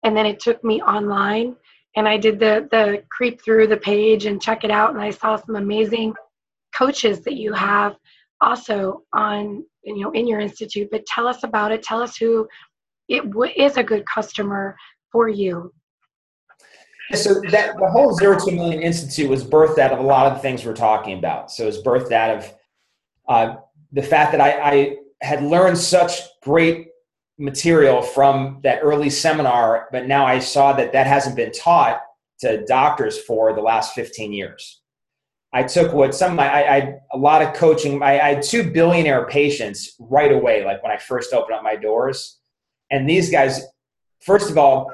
[0.02, 1.56] and then it took me online
[1.96, 4.90] and I did the, the creep through the page and check it out.
[4.90, 6.14] And I saw some amazing
[6.76, 7.96] coaches that you have
[8.40, 10.88] also on, you know, in your institute.
[10.90, 11.82] But tell us about it.
[11.82, 12.48] Tell us who
[13.08, 14.76] it w- is a good customer
[15.12, 15.72] for you.
[17.12, 20.34] So that the whole Zero to Million Institute was birthed out of a lot of
[20.34, 21.50] the things we're talking about.
[21.50, 22.54] So it was birthed out of
[23.28, 23.56] uh,
[23.92, 26.88] the fact that I, I had learned such great
[27.38, 32.00] material from that early seminar, but now I saw that that hasn't been taught
[32.40, 34.80] to doctors for the last 15 years.
[35.52, 38.02] I took what some I, I had lot of coaching.
[38.02, 41.76] I, I, had two billionaire patients right away, like when I first opened up my
[41.76, 42.40] doors.
[42.90, 43.64] And these guys,
[44.20, 44.90] first of all,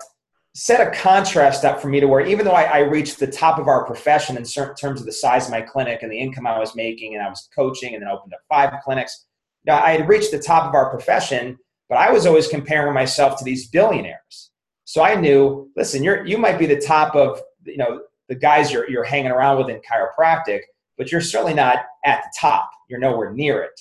[0.54, 3.58] set a contrast up for me to where even though I, I, reached the top
[3.58, 6.46] of our profession in certain terms of the size of my clinic and the income
[6.46, 9.26] I was making, and I was coaching and then opened up five clinics,
[9.64, 11.56] now I had reached the top of our profession,
[11.88, 14.50] but I was always comparing myself to these billionaires.
[14.84, 18.72] So I knew, listen, you're you might be the top of you know the guys
[18.72, 20.60] you're you're hanging around with in chiropractic,
[20.98, 22.68] but you're certainly not at the top.
[22.88, 23.80] You're nowhere near it.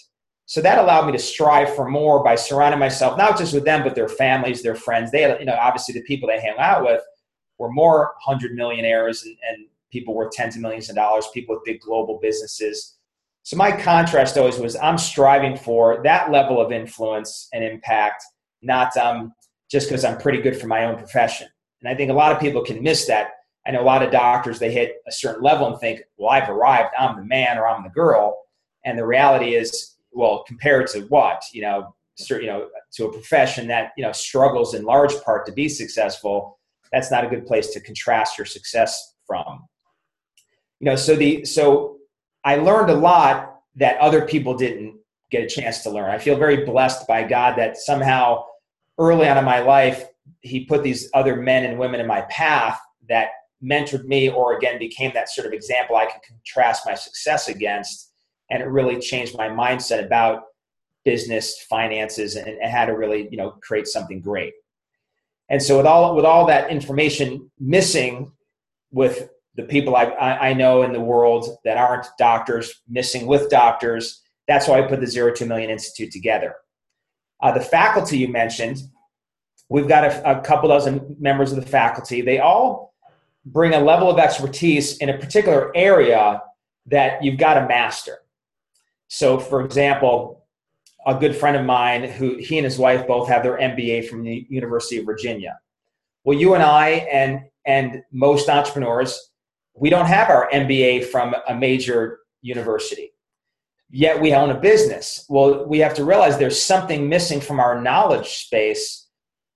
[0.50, 3.84] So that allowed me to strive for more by surrounding myself not just with them,
[3.84, 5.12] but their families, their friends.
[5.12, 7.04] They, you know, obviously the people they hang out with
[7.60, 11.64] were more hundred millionaires and, and people worth tens of millions of dollars, people with
[11.66, 12.96] big global businesses.
[13.44, 18.24] So my contrast always was I'm striving for that level of influence and impact,
[18.64, 19.36] not um,
[19.70, 21.48] just because I'm pretty good for my own profession.
[21.84, 23.34] And I think a lot of people can miss that.
[23.68, 26.50] I know a lot of doctors they hit a certain level and think, "Well, I've
[26.50, 26.90] arrived.
[26.98, 28.36] I'm the man or I'm the girl."
[28.84, 31.96] And the reality is, well, compared to what you know,
[32.30, 36.60] you know, to a profession that you know struggles in large part to be successful,
[36.92, 39.66] that's not a good place to contrast your success from.
[40.80, 41.98] You know, so the so
[42.44, 44.96] I learned a lot that other people didn't
[45.30, 46.10] get a chance to learn.
[46.10, 48.46] I feel very blessed by God that somehow
[48.98, 50.06] early on in my life,
[50.42, 53.30] He put these other men and women in my path that
[53.64, 58.09] mentored me or again became that sort of example I could contrast my success against
[58.50, 60.44] and it really changed my mindset about
[61.06, 64.54] business finances and, and how to really you know create something great.
[65.50, 68.32] And so with all with all that information missing
[68.92, 74.22] with the people I, I know in the world that aren't doctors missing with doctors
[74.48, 76.56] that's why i put the zero to million institute together.
[77.42, 78.82] Uh, the faculty you mentioned
[79.70, 82.22] we've got a, a couple dozen members of the faculty.
[82.22, 82.94] They all
[83.46, 86.42] bring a level of expertise in a particular area
[86.88, 88.20] that you've got to master
[89.10, 90.46] so, for example,
[91.06, 94.24] a good friend of mine who he and his wife both have their MBA from
[94.24, 95.60] the University of Virginia.
[96.24, 99.32] Well, you and I and and most entrepreneurs,
[99.76, 103.12] we don't have our MBA from a major university.
[103.90, 105.26] Yet we own a business.
[105.28, 109.08] Well, we have to realize there's something missing from our knowledge space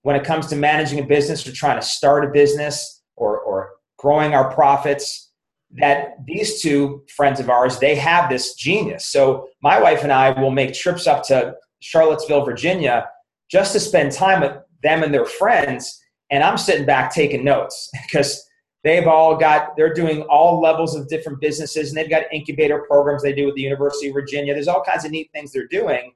[0.02, 3.70] when it comes to managing a business or trying to start a business or, or
[3.98, 5.23] growing our profits
[5.74, 10.30] that these two friends of ours they have this genius so my wife and i
[10.40, 13.06] will make trips up to charlottesville virginia
[13.50, 16.00] just to spend time with them and their friends.
[16.30, 18.44] And I'm sitting back taking notes because
[18.84, 23.22] they've all got, they're doing all levels of different businesses and they've got incubator programs
[23.22, 24.54] they do with the University of Virginia.
[24.54, 26.12] There's all kinds of neat things they're doing.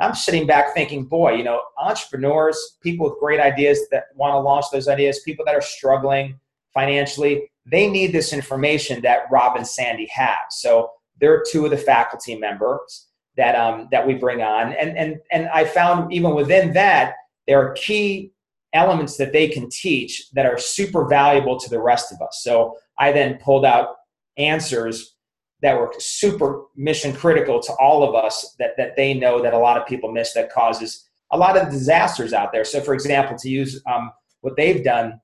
[0.00, 4.38] I'm sitting back thinking, boy, you know, entrepreneurs, people with great ideas that want to
[4.38, 6.38] launch those ideas, people that are struggling
[6.72, 10.38] financially, they need this information that Rob and Sandy have.
[10.50, 15.16] So they're two of the faculty members that um, that we bring on, and and
[15.30, 17.14] and I found even within that
[17.46, 18.32] there are key
[18.74, 22.40] elements that they can teach that are super valuable to the rest of us.
[22.42, 23.96] So I then pulled out
[24.36, 25.14] answers
[25.62, 29.58] that were super mission critical to all of us that, that they know that a
[29.58, 32.64] lot of people miss that causes a lot of disasters out there.
[32.64, 35.20] So, for example, to use um, what they've done,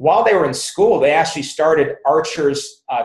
[0.00, 3.04] while they were in school, they actually started Archer's uh,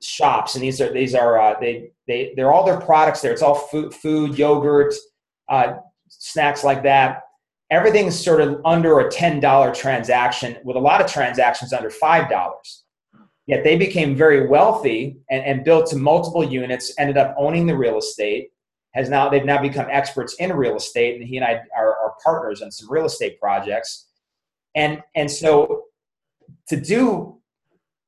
[0.00, 3.32] shops, and these are these are uh, they they they're all their products there.
[3.32, 4.94] It's all food, food yogurt,
[5.48, 7.22] uh, snacks like that.
[7.72, 12.30] Everything's sort of under a ten dollar transaction, with a lot of transactions under five
[12.30, 12.84] dollars.
[13.48, 16.94] Yet they became very wealthy and, and built to multiple units.
[16.96, 18.50] Ended up owning the real estate.
[18.94, 22.14] Has now they've now become experts in real estate, and he and I are, are
[22.22, 24.06] partners on some real estate projects.
[24.76, 25.86] And and so
[26.70, 27.36] to do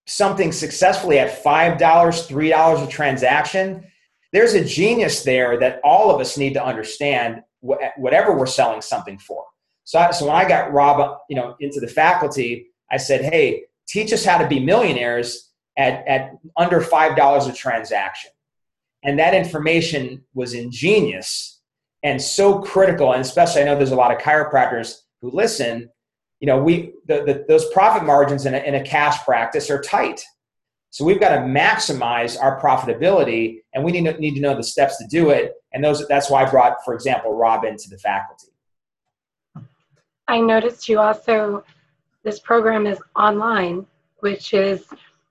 [0.06, 3.84] something successfully at $5, $3 a transaction,
[4.32, 9.18] there's a genius there that all of us need to understand whatever we're selling something
[9.18, 9.44] for.
[9.84, 13.64] So, I, so when I got Rob, you know, into the faculty, I said, "Hey,
[13.88, 18.30] teach us how to be millionaires at, at under five dollars a transaction."
[19.02, 21.60] And that information was ingenious
[22.04, 23.12] and so critical.
[23.12, 25.90] And especially, I know there's a lot of chiropractors who listen
[26.42, 29.80] you know, we the, the, those profit margins in a, in a cash practice are
[29.80, 30.20] tight.
[30.90, 34.64] So we've got to maximize our profitability, and we need to, need to know the
[34.64, 35.52] steps to do it.
[35.72, 38.48] And those that's why I brought, for example, Rob into the faculty.
[40.26, 41.64] I noticed you also
[42.24, 43.86] this program is online,
[44.18, 44.84] which is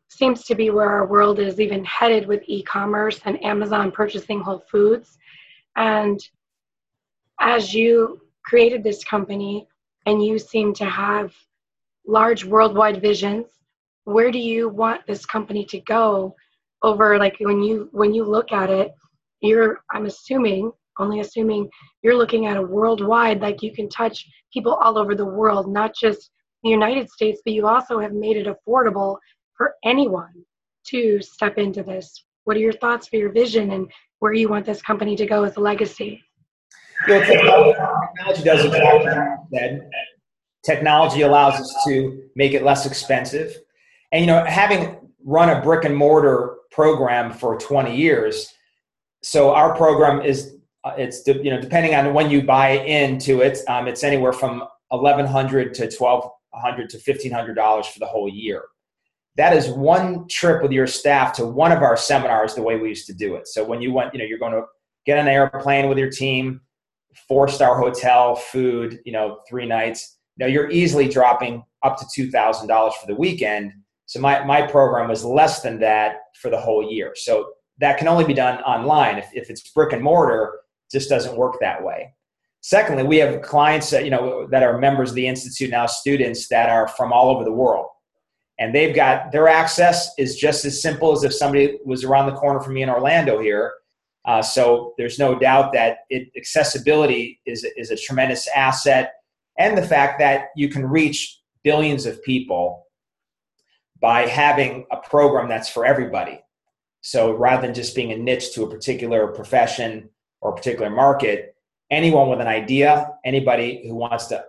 [0.07, 4.63] seems to be where our world is even headed with e-commerce and Amazon purchasing Whole
[4.71, 5.17] Foods.
[5.75, 6.21] And
[7.41, 9.67] as you created this company,
[10.05, 11.33] and you seem to have
[12.05, 13.47] large worldwide visions
[14.05, 16.35] where do you want this company to go
[16.83, 18.91] over like when you when you look at it
[19.41, 21.69] you're i'm assuming only assuming
[22.01, 25.93] you're looking at a worldwide like you can touch people all over the world not
[25.95, 26.31] just
[26.63, 29.17] the united states but you also have made it affordable
[29.61, 30.33] for anyone
[30.85, 32.23] to step into this.
[32.43, 35.43] What are your thoughts for your vision and where you want this company to go
[35.43, 36.21] as a legacy
[37.07, 39.89] technology does exactly what you said.
[40.63, 43.57] Technology allows us to make it less expensive.
[44.11, 48.53] And, you know, having run a brick and mortar program for 20 years,
[49.23, 53.59] so our program is, uh, it's, you know, depending on when you buy into it,
[53.67, 58.63] um, it's anywhere from 1100 to 1200 to $1,500 for the whole year.
[59.37, 62.89] That is one trip with your staff to one of our seminars the way we
[62.89, 63.47] used to do it.
[63.47, 64.63] So when you went, you know, you're going to
[65.05, 66.61] get on an airplane with your team,
[67.27, 70.17] four star hotel, food, you know, three nights.
[70.37, 73.73] You know, you're easily dropping up to two thousand dollars for the weekend.
[74.05, 77.13] So my my program was less than that for the whole year.
[77.15, 79.17] So that can only be done online.
[79.17, 80.59] If if it's brick and mortar,
[80.91, 82.13] just doesn't work that way.
[82.61, 86.47] Secondly, we have clients that you know that are members of the institute now, students
[86.49, 87.87] that are from all over the world,
[88.59, 92.37] and they've got their access is just as simple as if somebody was around the
[92.37, 93.73] corner from me in Orlando here
[94.25, 99.13] uh, so there's no doubt that it, accessibility is, is a tremendous asset,
[99.57, 102.85] and the fact that you can reach billions of people
[103.99, 106.41] by having a program that's for everybody.
[107.01, 111.55] So rather than just being a niche to a particular profession or a particular market,
[111.89, 114.43] anyone with an idea, anybody who wants to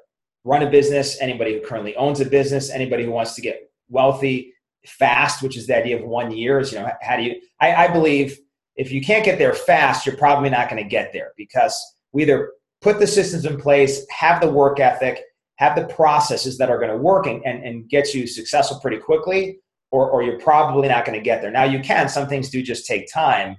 [0.45, 4.53] run a business, anybody who currently owns a business, anybody who wants to get wealthy
[4.87, 7.41] fast, which is the idea of one year, is you know how do you?
[7.61, 8.39] I, I believe
[8.77, 11.79] if you can't get there fast, you're probably not going to get there because
[12.13, 15.23] we either put the systems in place, have the work ethic,
[15.57, 18.99] have the processes that are going to work and, and, and get you successful pretty
[18.99, 19.59] quickly,
[19.91, 21.51] or, or you're probably not going to get there.
[21.51, 23.57] Now, you can, some things do just take time,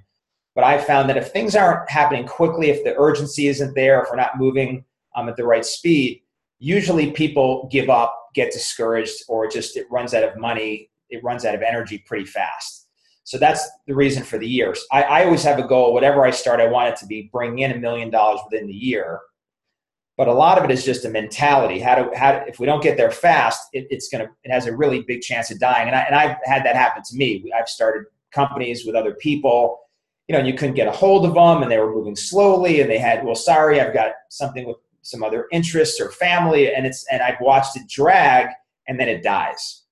[0.54, 4.08] but I found that if things aren't happening quickly, if the urgency isn't there, if
[4.10, 4.84] we're not moving
[5.16, 6.20] um, at the right speed,
[6.58, 11.44] usually people give up, get discouraged, or just it runs out of money, it runs
[11.44, 12.83] out of energy pretty fast.
[13.24, 14.84] So that's the reason for the years.
[14.92, 15.92] I, I always have a goal.
[15.92, 18.74] Whatever I start, I want it to be bringing in a million dollars within the
[18.74, 19.20] year.
[20.16, 21.80] But a lot of it is just a mentality.
[21.80, 24.76] How do, how if we don't get there fast, it, it's gonna it has a
[24.76, 25.88] really big chance of dying.
[25.88, 27.50] And I and I've had that happen to me.
[27.58, 29.80] I've started companies with other people,
[30.28, 32.80] you know, and you couldn't get a hold of them, and they were moving slowly,
[32.80, 36.86] and they had well, sorry, I've got something with some other interests or family, and
[36.86, 38.48] it's and I've watched it drag
[38.86, 39.83] and then it dies.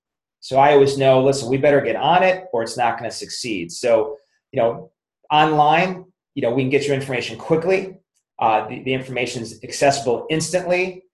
[0.42, 3.16] So I always know, listen, we better get on it or it's not going to
[3.16, 3.72] succeed.
[3.72, 4.18] So,
[4.50, 4.90] you know,
[5.30, 7.96] online, you know, we can get your information quickly.
[8.38, 11.04] Uh, the, the information is accessible instantly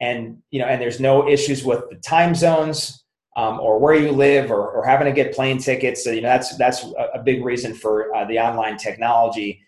[0.00, 3.04] and you know and there's no issues with the time zones
[3.36, 6.28] um, or where you live or, or, having to get plane tickets so, you know
[6.28, 9.60] that's that's a, big reason for uh, the online technology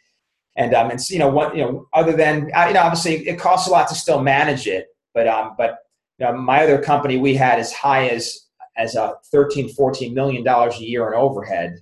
[0.57, 3.39] and um, and you know what you know other than uh, you know obviously it
[3.39, 5.79] costs a lot to still manage it but um but
[6.19, 8.48] you know, my other company we had as high as
[8.79, 11.77] as a 13 14 million dollars a year in overhead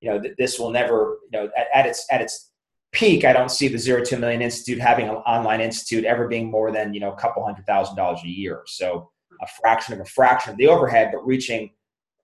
[0.00, 2.50] you know th- this will never you know at, at its at its
[2.96, 6.50] peak, I don't see the zero a million institute having an online institute ever being
[6.50, 8.62] more than you know a couple hundred thousand dollars a year.
[8.66, 9.10] So
[9.42, 11.70] a fraction of a fraction of the overhead, but reaching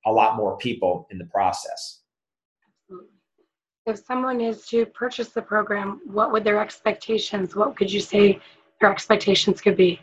[0.07, 2.01] a lot more people in the process.
[3.85, 7.55] If someone is to purchase the program, what would their expectations?
[7.55, 8.41] What could you say
[8.81, 10.01] their expectations could be?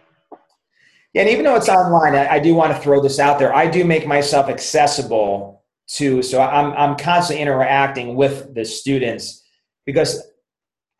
[1.14, 3.54] Yeah, and even though it's online, I, I do want to throw this out there.
[3.54, 5.64] I do make myself accessible
[5.96, 9.44] to, so I'm I'm constantly interacting with the students
[9.86, 10.22] because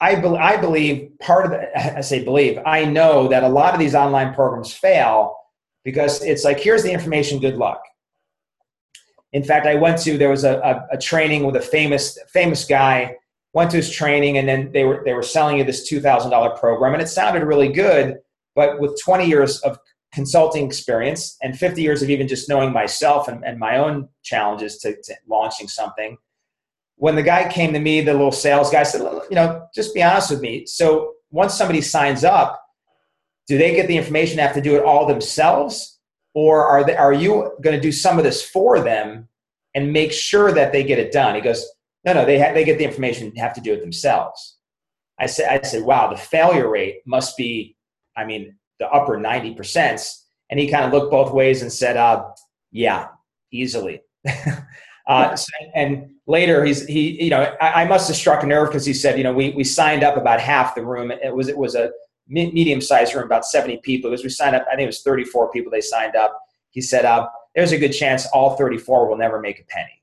[0.02, 3.74] I, be, I believe part of the, I say believe, I know that a lot
[3.74, 5.36] of these online programs fail
[5.84, 7.82] because it's like, here's the information, good luck.
[9.32, 12.66] In fact, I went to, there was a, a, a training with a famous, famous
[12.66, 13.16] guy,
[13.54, 16.94] went to his training and then they were, they were selling you this $2,000 program
[16.94, 18.18] and it sounded really good,
[18.56, 19.78] but with 20 years of
[20.12, 24.78] consulting experience and 50 years of even just knowing myself and, and my own challenges
[24.80, 26.18] to, to launching something,
[26.96, 30.04] when the guy came to me, the little sales guy said, you know, just be
[30.04, 30.66] honest with me.
[30.66, 32.62] So once somebody signs up,
[33.48, 36.00] do they get the information, have to do it all themselves?
[36.34, 39.28] Or are, they, are you going to do some of this for them
[39.74, 41.36] and make sure that they get it done?
[41.36, 41.66] He goes,
[42.06, 44.58] no, no, they, ha- they get the information have to do it themselves.
[45.20, 47.76] I said, I said, wow, the failure rate must be,
[48.16, 50.16] I mean, the upper 90%.
[50.50, 52.26] And he kind of looked both ways and said, uh,
[52.72, 53.08] yeah,
[53.52, 54.02] easily.
[55.10, 55.36] Uh,
[55.74, 58.94] and later, he's he you know I, I must have struck a nerve because he
[58.94, 61.10] said you know we we signed up about half the room.
[61.10, 61.90] It was it was a
[62.28, 64.14] medium sized room, about seventy people.
[64.14, 65.72] As we signed up, I think it was thirty four people.
[65.72, 66.40] They signed up.
[66.70, 69.99] He said, uh, "There's a good chance all thirty four will never make a penny."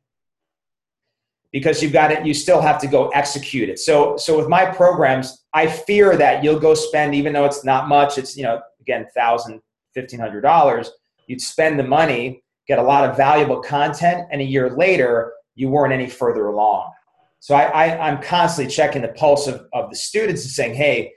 [1.53, 4.65] Because you've got it you still have to go execute it so so with my
[4.65, 8.61] programs i fear that you'll go spend even though it's not much it's you know
[8.81, 9.61] again thousand
[9.95, 10.91] fifteen hundred dollars
[11.27, 15.69] you'd spend the money get a lot of valuable content, and a year later, you
[15.69, 16.91] weren't any further along.
[17.41, 21.13] So I, I, am constantly checking the pulse of, of the students and saying, hey,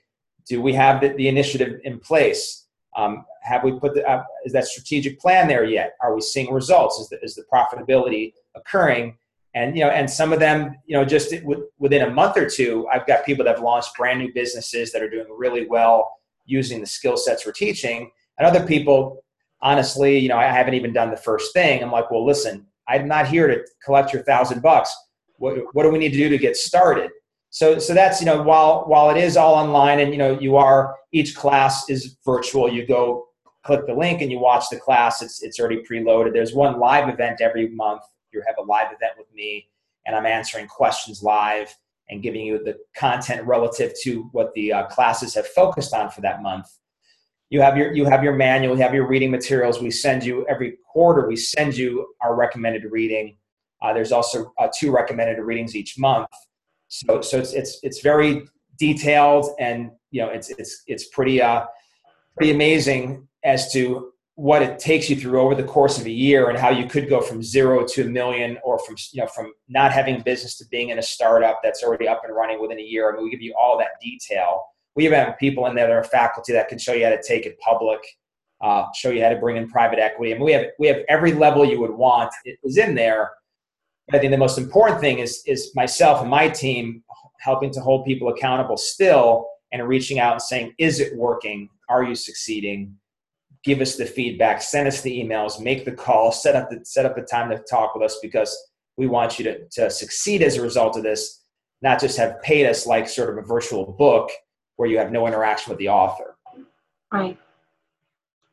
[0.48, 2.68] do we have the, the initiative in place?
[2.96, 5.94] Um, have we put the, uh, is that strategic plan there yet?
[6.02, 7.00] Are we seeing results?
[7.00, 9.18] Is the, is the profitability occurring?
[9.56, 11.34] And, you know, and some of them, you know, just
[11.80, 15.02] within a month or two, I've got people that have launched brand new businesses that
[15.02, 18.12] are doing really well using the skill sets we're teaching.
[18.38, 19.24] And other people,
[19.62, 21.82] honestly, you know, I haven't even done the first thing.
[21.82, 24.96] I'm like, well, listen, I'm not here to collect your thousand bucks.
[25.38, 27.10] What, what do we need to do to get started?
[27.50, 30.58] So, so that's, you know, while, while it is all online and, you know, you
[30.58, 33.26] are, each class is virtual, you go
[33.64, 35.24] click the link and you watch the class.
[35.24, 36.34] It's, it's already preloaded.
[36.34, 38.04] There's one live event every month.
[38.32, 39.68] You have a live event with me
[40.06, 41.76] and I'm answering questions live
[42.10, 46.22] and giving you the content relative to what the uh, classes have focused on for
[46.22, 46.68] that month.
[47.50, 49.82] You have your you have your manual you have your reading materials.
[49.82, 53.38] We send you every quarter we send you our recommended reading.
[53.82, 56.28] Uh, there's also uh, two recommended readings each month.
[56.90, 58.44] So so it's it's it's very
[58.78, 61.66] detailed and you know it's it's it's pretty uh
[62.38, 66.50] pretty amazing as to what it takes you through over the course of a year
[66.50, 69.52] and how you could go from zero to a million or from you know from
[69.68, 72.84] not having business to being in a startup that's already up and running within a
[72.84, 74.64] year I mean, we give you all that detail
[75.00, 77.22] we even have people in there that are faculty that can show you how to
[77.22, 78.00] take it public,
[78.62, 80.34] uh, show you how to bring in private equity.
[80.34, 82.32] I mean, we have we have every level you would want
[82.64, 83.32] is in there.
[84.08, 87.02] But I think the most important thing is is myself and my team
[87.40, 91.70] helping to hold people accountable still and reaching out and saying, is it working?
[91.88, 92.98] Are you succeeding?
[93.64, 97.06] Give us the feedback, send us the emails, make the call, set up the set
[97.06, 98.58] up the time to talk with us because
[98.98, 101.44] we want you to, to succeed as a result of this,
[101.82, 104.30] not just have paid us like sort of a virtual book
[104.76, 106.38] where you have no interaction with the author.
[107.12, 107.38] Right.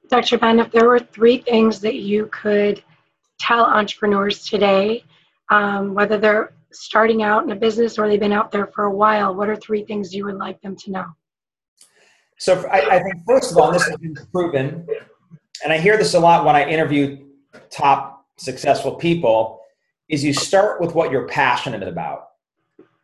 [0.09, 0.39] Dr.
[0.39, 2.83] Ben, if there were three things that you could
[3.39, 5.05] tell entrepreneurs today,
[5.51, 8.91] um, whether they're starting out in a business or they've been out there for a
[8.91, 11.07] while, what are three things you would like them to know?
[12.39, 14.87] So I, I think first of all, this has been proven,
[15.65, 17.27] and I hear this a lot when I interview
[17.71, 19.61] top successful people,
[20.09, 22.29] is you start with what you're passionate about.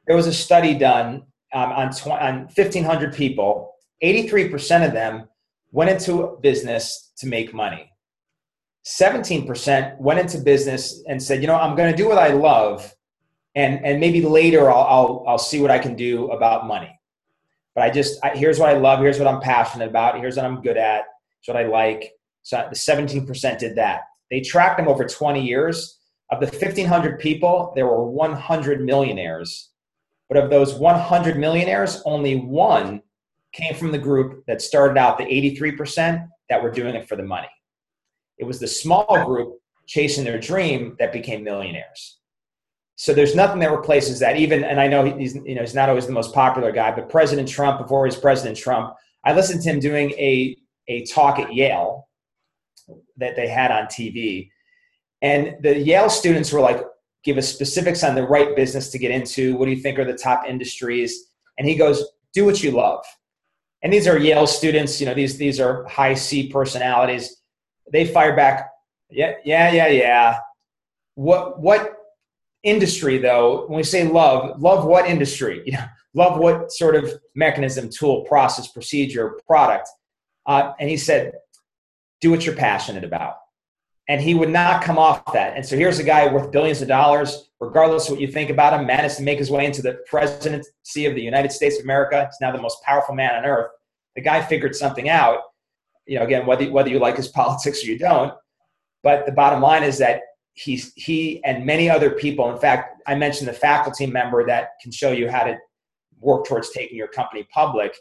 [0.07, 5.29] There was a study done um, on, tw- on 1,500 people, 83% of them
[5.71, 7.91] went into business to make money.
[8.85, 12.95] 17% went into business and said, you know, I'm going to do what I love.
[13.55, 16.99] And, and maybe later I'll, I'll, I'll see what I can do about money.
[17.75, 19.01] But I just, I, here's what I love.
[19.01, 20.19] Here's what I'm passionate about.
[20.19, 21.05] Here's what I'm good at.
[21.41, 22.13] Here's what I like.
[22.43, 24.03] So the 17% did that.
[24.31, 25.99] They tracked them over 20 years.
[26.31, 29.71] Of the 1,500 people, there were 100 millionaires.
[30.29, 33.03] But of those 100 millionaires, only one
[33.53, 37.23] came from the group that started out the 83% that were doing it for the
[37.23, 37.51] money.
[38.39, 42.19] It was the small group chasing their dream that became millionaires.
[43.03, 44.37] So there's nothing that replaces that.
[44.37, 47.09] Even, and I know he's, you know, he's not always the most popular guy, but
[47.09, 48.95] President Trump, before he's President Trump,
[49.25, 52.09] I listened to him doing a, a talk at Yale
[53.17, 54.51] that they had on TV.
[55.21, 56.81] And the Yale students were like,
[57.25, 59.57] give us specifics on the right business to get into.
[59.57, 61.25] What do you think are the top industries?
[61.59, 63.05] And he goes, do what you love.
[63.83, 67.43] And these are Yale students, you know, these, these are high C personalities
[67.91, 68.71] they fire back,
[69.11, 70.39] yeah, yeah, yeah, yeah.
[71.15, 71.97] What what
[72.63, 73.67] industry though?
[73.67, 75.63] When we say love, love what industry?
[75.67, 75.85] You know,
[76.15, 79.89] love what sort of mechanism, tool, process, procedure, product?
[80.45, 81.33] Uh, and he said,
[82.21, 83.37] do what you're passionate about.
[84.09, 85.57] And he would not come off that.
[85.57, 88.79] And so here's a guy worth billions of dollars, regardless of what you think about
[88.79, 92.27] him, managed to make his way into the presidency of the United States of America.
[92.27, 93.71] He's now the most powerful man on earth.
[94.17, 95.41] The guy figured something out
[96.07, 98.35] you know, again, whether whether you like his politics or you don't.
[99.03, 100.21] But the bottom line is that
[100.55, 102.51] he's he and many other people.
[102.51, 105.57] In fact, I mentioned the faculty member that can show you how to
[106.21, 107.95] work towards taking your company public.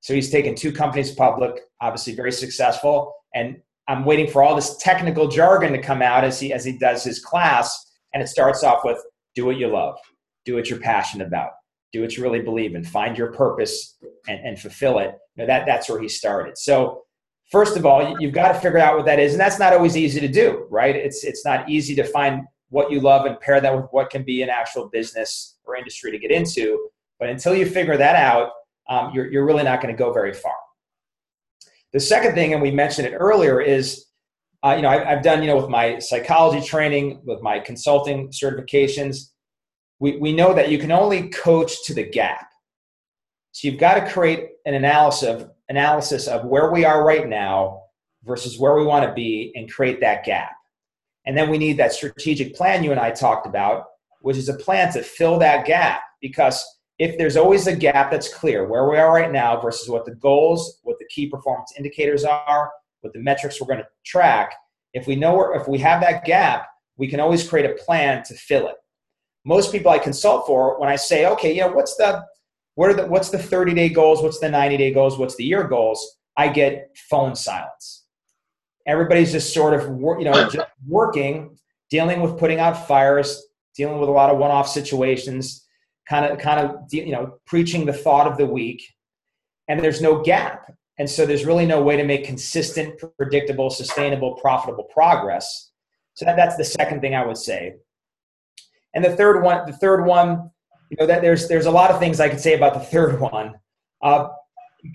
[0.00, 3.12] So he's taken two companies public, obviously very successful.
[3.34, 6.78] And I'm waiting for all this technical jargon to come out as he as he
[6.78, 7.92] does his class.
[8.14, 8.98] And it starts off with
[9.34, 9.96] do what you love,
[10.44, 11.50] do what you're passionate about,
[11.92, 13.96] do what you really believe in, find your purpose
[14.26, 15.14] and, and fulfill it.
[15.36, 16.58] You know, that that's where he started.
[16.58, 17.02] So
[17.50, 19.96] first of all, you've got to figure out what that is, and that's not always
[19.96, 20.94] easy to do, right?
[20.96, 24.22] It's it's not easy to find what you love and pair that with what can
[24.22, 26.88] be an actual business or industry to get into.
[27.18, 28.52] But until you figure that out,
[28.88, 30.54] um, you're you're really not going to go very far.
[31.92, 34.06] The second thing, and we mentioned it earlier, is
[34.62, 38.28] uh, you know I, I've done you know with my psychology training, with my consulting
[38.28, 39.30] certifications,
[39.98, 42.46] we we know that you can only coach to the gap.
[43.52, 47.84] So you've got to create an analysis of analysis of where we are right now
[48.24, 50.52] versus where we want to be and create that gap.
[51.24, 53.84] And then we need that strategic plan you and I talked about,
[54.20, 56.02] which is a plan to fill that gap.
[56.20, 56.62] Because
[56.98, 60.14] if there's always a gap that's clear where we are right now versus what the
[60.16, 64.54] goals, what the key performance indicators are, what the metrics we're going to track,
[64.92, 66.66] if we know where, if we have that gap,
[66.96, 68.74] we can always create a plan to fill it.
[69.44, 72.22] Most people I consult for, when I say, okay, yeah, what's the
[72.80, 74.22] what are the what's the 30 day goals?
[74.22, 75.18] What's the 90 day goals?
[75.18, 76.16] What's the year goals?
[76.38, 78.06] I get phone silence.
[78.86, 79.82] Everybody's just sort of
[80.18, 80.48] you know
[80.88, 81.58] working
[81.90, 83.44] dealing with putting out fires
[83.76, 85.66] dealing with a lot of one-off situations
[86.08, 88.82] kind of kind of you know preaching the thought of the week.
[89.68, 90.72] And there's no gap.
[90.98, 95.70] And so there's really no way to make consistent predictable sustainable profitable progress.
[96.14, 97.74] So that, that's the second thing i would say.
[98.94, 100.50] And the third one the third one
[100.90, 103.20] you know that there's there's a lot of things I could say about the third
[103.20, 103.54] one.
[104.02, 104.28] Uh,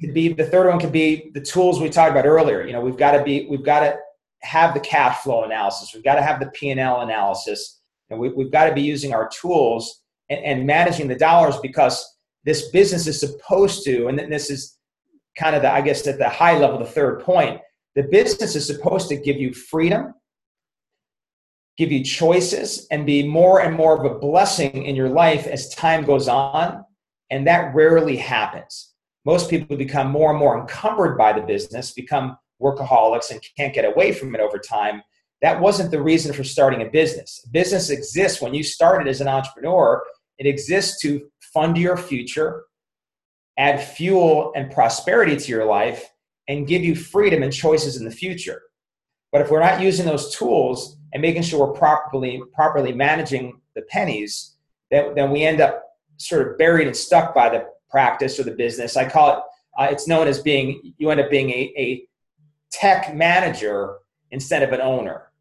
[0.01, 2.65] could be the third one could be the tools we talked about earlier.
[2.65, 3.97] You know, we've got to be we've got to
[4.41, 5.91] have the cash flow analysis.
[5.93, 8.81] We've got to have the P and L analysis, and we, have got to be
[8.81, 12.05] using our tools and, and managing the dollars because
[12.43, 14.77] this business is supposed to, and this is
[15.37, 17.61] kind of the I guess at the high level, the third point.
[17.95, 20.13] The business is supposed to give you freedom
[21.77, 25.73] give you choices and be more and more of a blessing in your life as
[25.75, 26.83] time goes on.
[27.29, 28.93] And that rarely happens.
[29.25, 33.83] Most people become more and more encumbered by the business, become workaholics, and can't get
[33.83, 35.01] away from it over time.
[35.41, 37.45] That wasn't the reason for starting a business.
[37.51, 40.03] business exists when you started as an entrepreneur,
[40.37, 42.63] it exists to fund your future,
[43.57, 46.05] add fuel and prosperity to your life,
[46.47, 48.61] and give you freedom and choices in the future.
[49.31, 53.81] But if we're not using those tools and making sure we're properly properly managing the
[53.83, 54.57] pennies,
[54.91, 55.81] then, then we end up
[56.17, 58.97] sort of buried and stuck by the practice or the business.
[58.97, 59.39] I call it.
[59.77, 62.05] Uh, it's known as being you end up being a, a
[62.69, 63.95] tech manager
[64.31, 65.31] instead of an owner.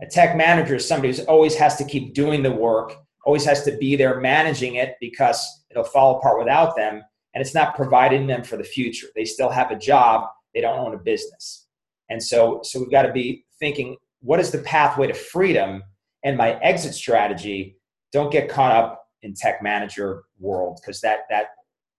[0.00, 2.94] A tech manager is somebody who always has to keep doing the work,
[3.26, 7.02] always has to be there managing it because it'll fall apart without them,
[7.34, 9.08] and it's not providing them for the future.
[9.16, 11.66] They still have a job, they don't own a business.
[12.08, 15.82] And so, so we've got to be thinking, what is the pathway to freedom
[16.24, 17.76] and my exit strategy?
[18.12, 21.48] Don't get caught up in tech manager world because that that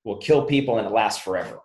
[0.03, 1.59] will kill people and it lasts forever.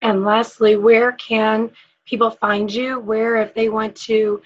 [0.00, 1.70] And lastly, where can
[2.06, 2.98] people find you?
[2.98, 4.42] Where, if they want to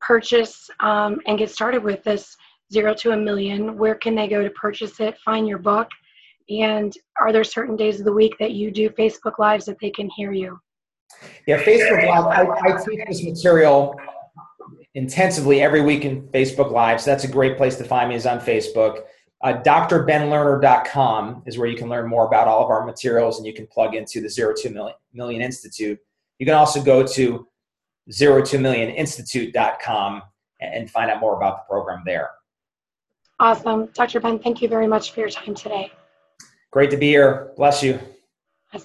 [0.00, 2.36] purchase um, and get started with this
[2.72, 5.88] zero to a million, where can they go to purchase it, find your book?
[6.48, 9.90] And are there certain days of the week that you do Facebook Lives that they
[9.90, 10.58] can hear you?
[11.46, 12.26] Yeah, Facebook Live.
[12.26, 13.98] I, I teach this material
[14.94, 17.00] intensively every week in Facebook Live.
[17.00, 19.02] So that's a great place to find me is on Facebook.
[19.42, 23.52] Uh, drbenlerner.com is where you can learn more about all of our materials and you
[23.52, 25.98] can plug into the Zero to Million, Million Institute.
[26.38, 27.46] You can also go to
[28.10, 30.22] zero to million institute.com
[30.60, 32.30] and find out more about the program there.
[33.40, 33.86] Awesome.
[33.94, 34.20] Dr.
[34.20, 35.90] Ben, thank you very much for your time today.
[36.70, 37.52] Great to be here.
[37.56, 37.98] Bless you.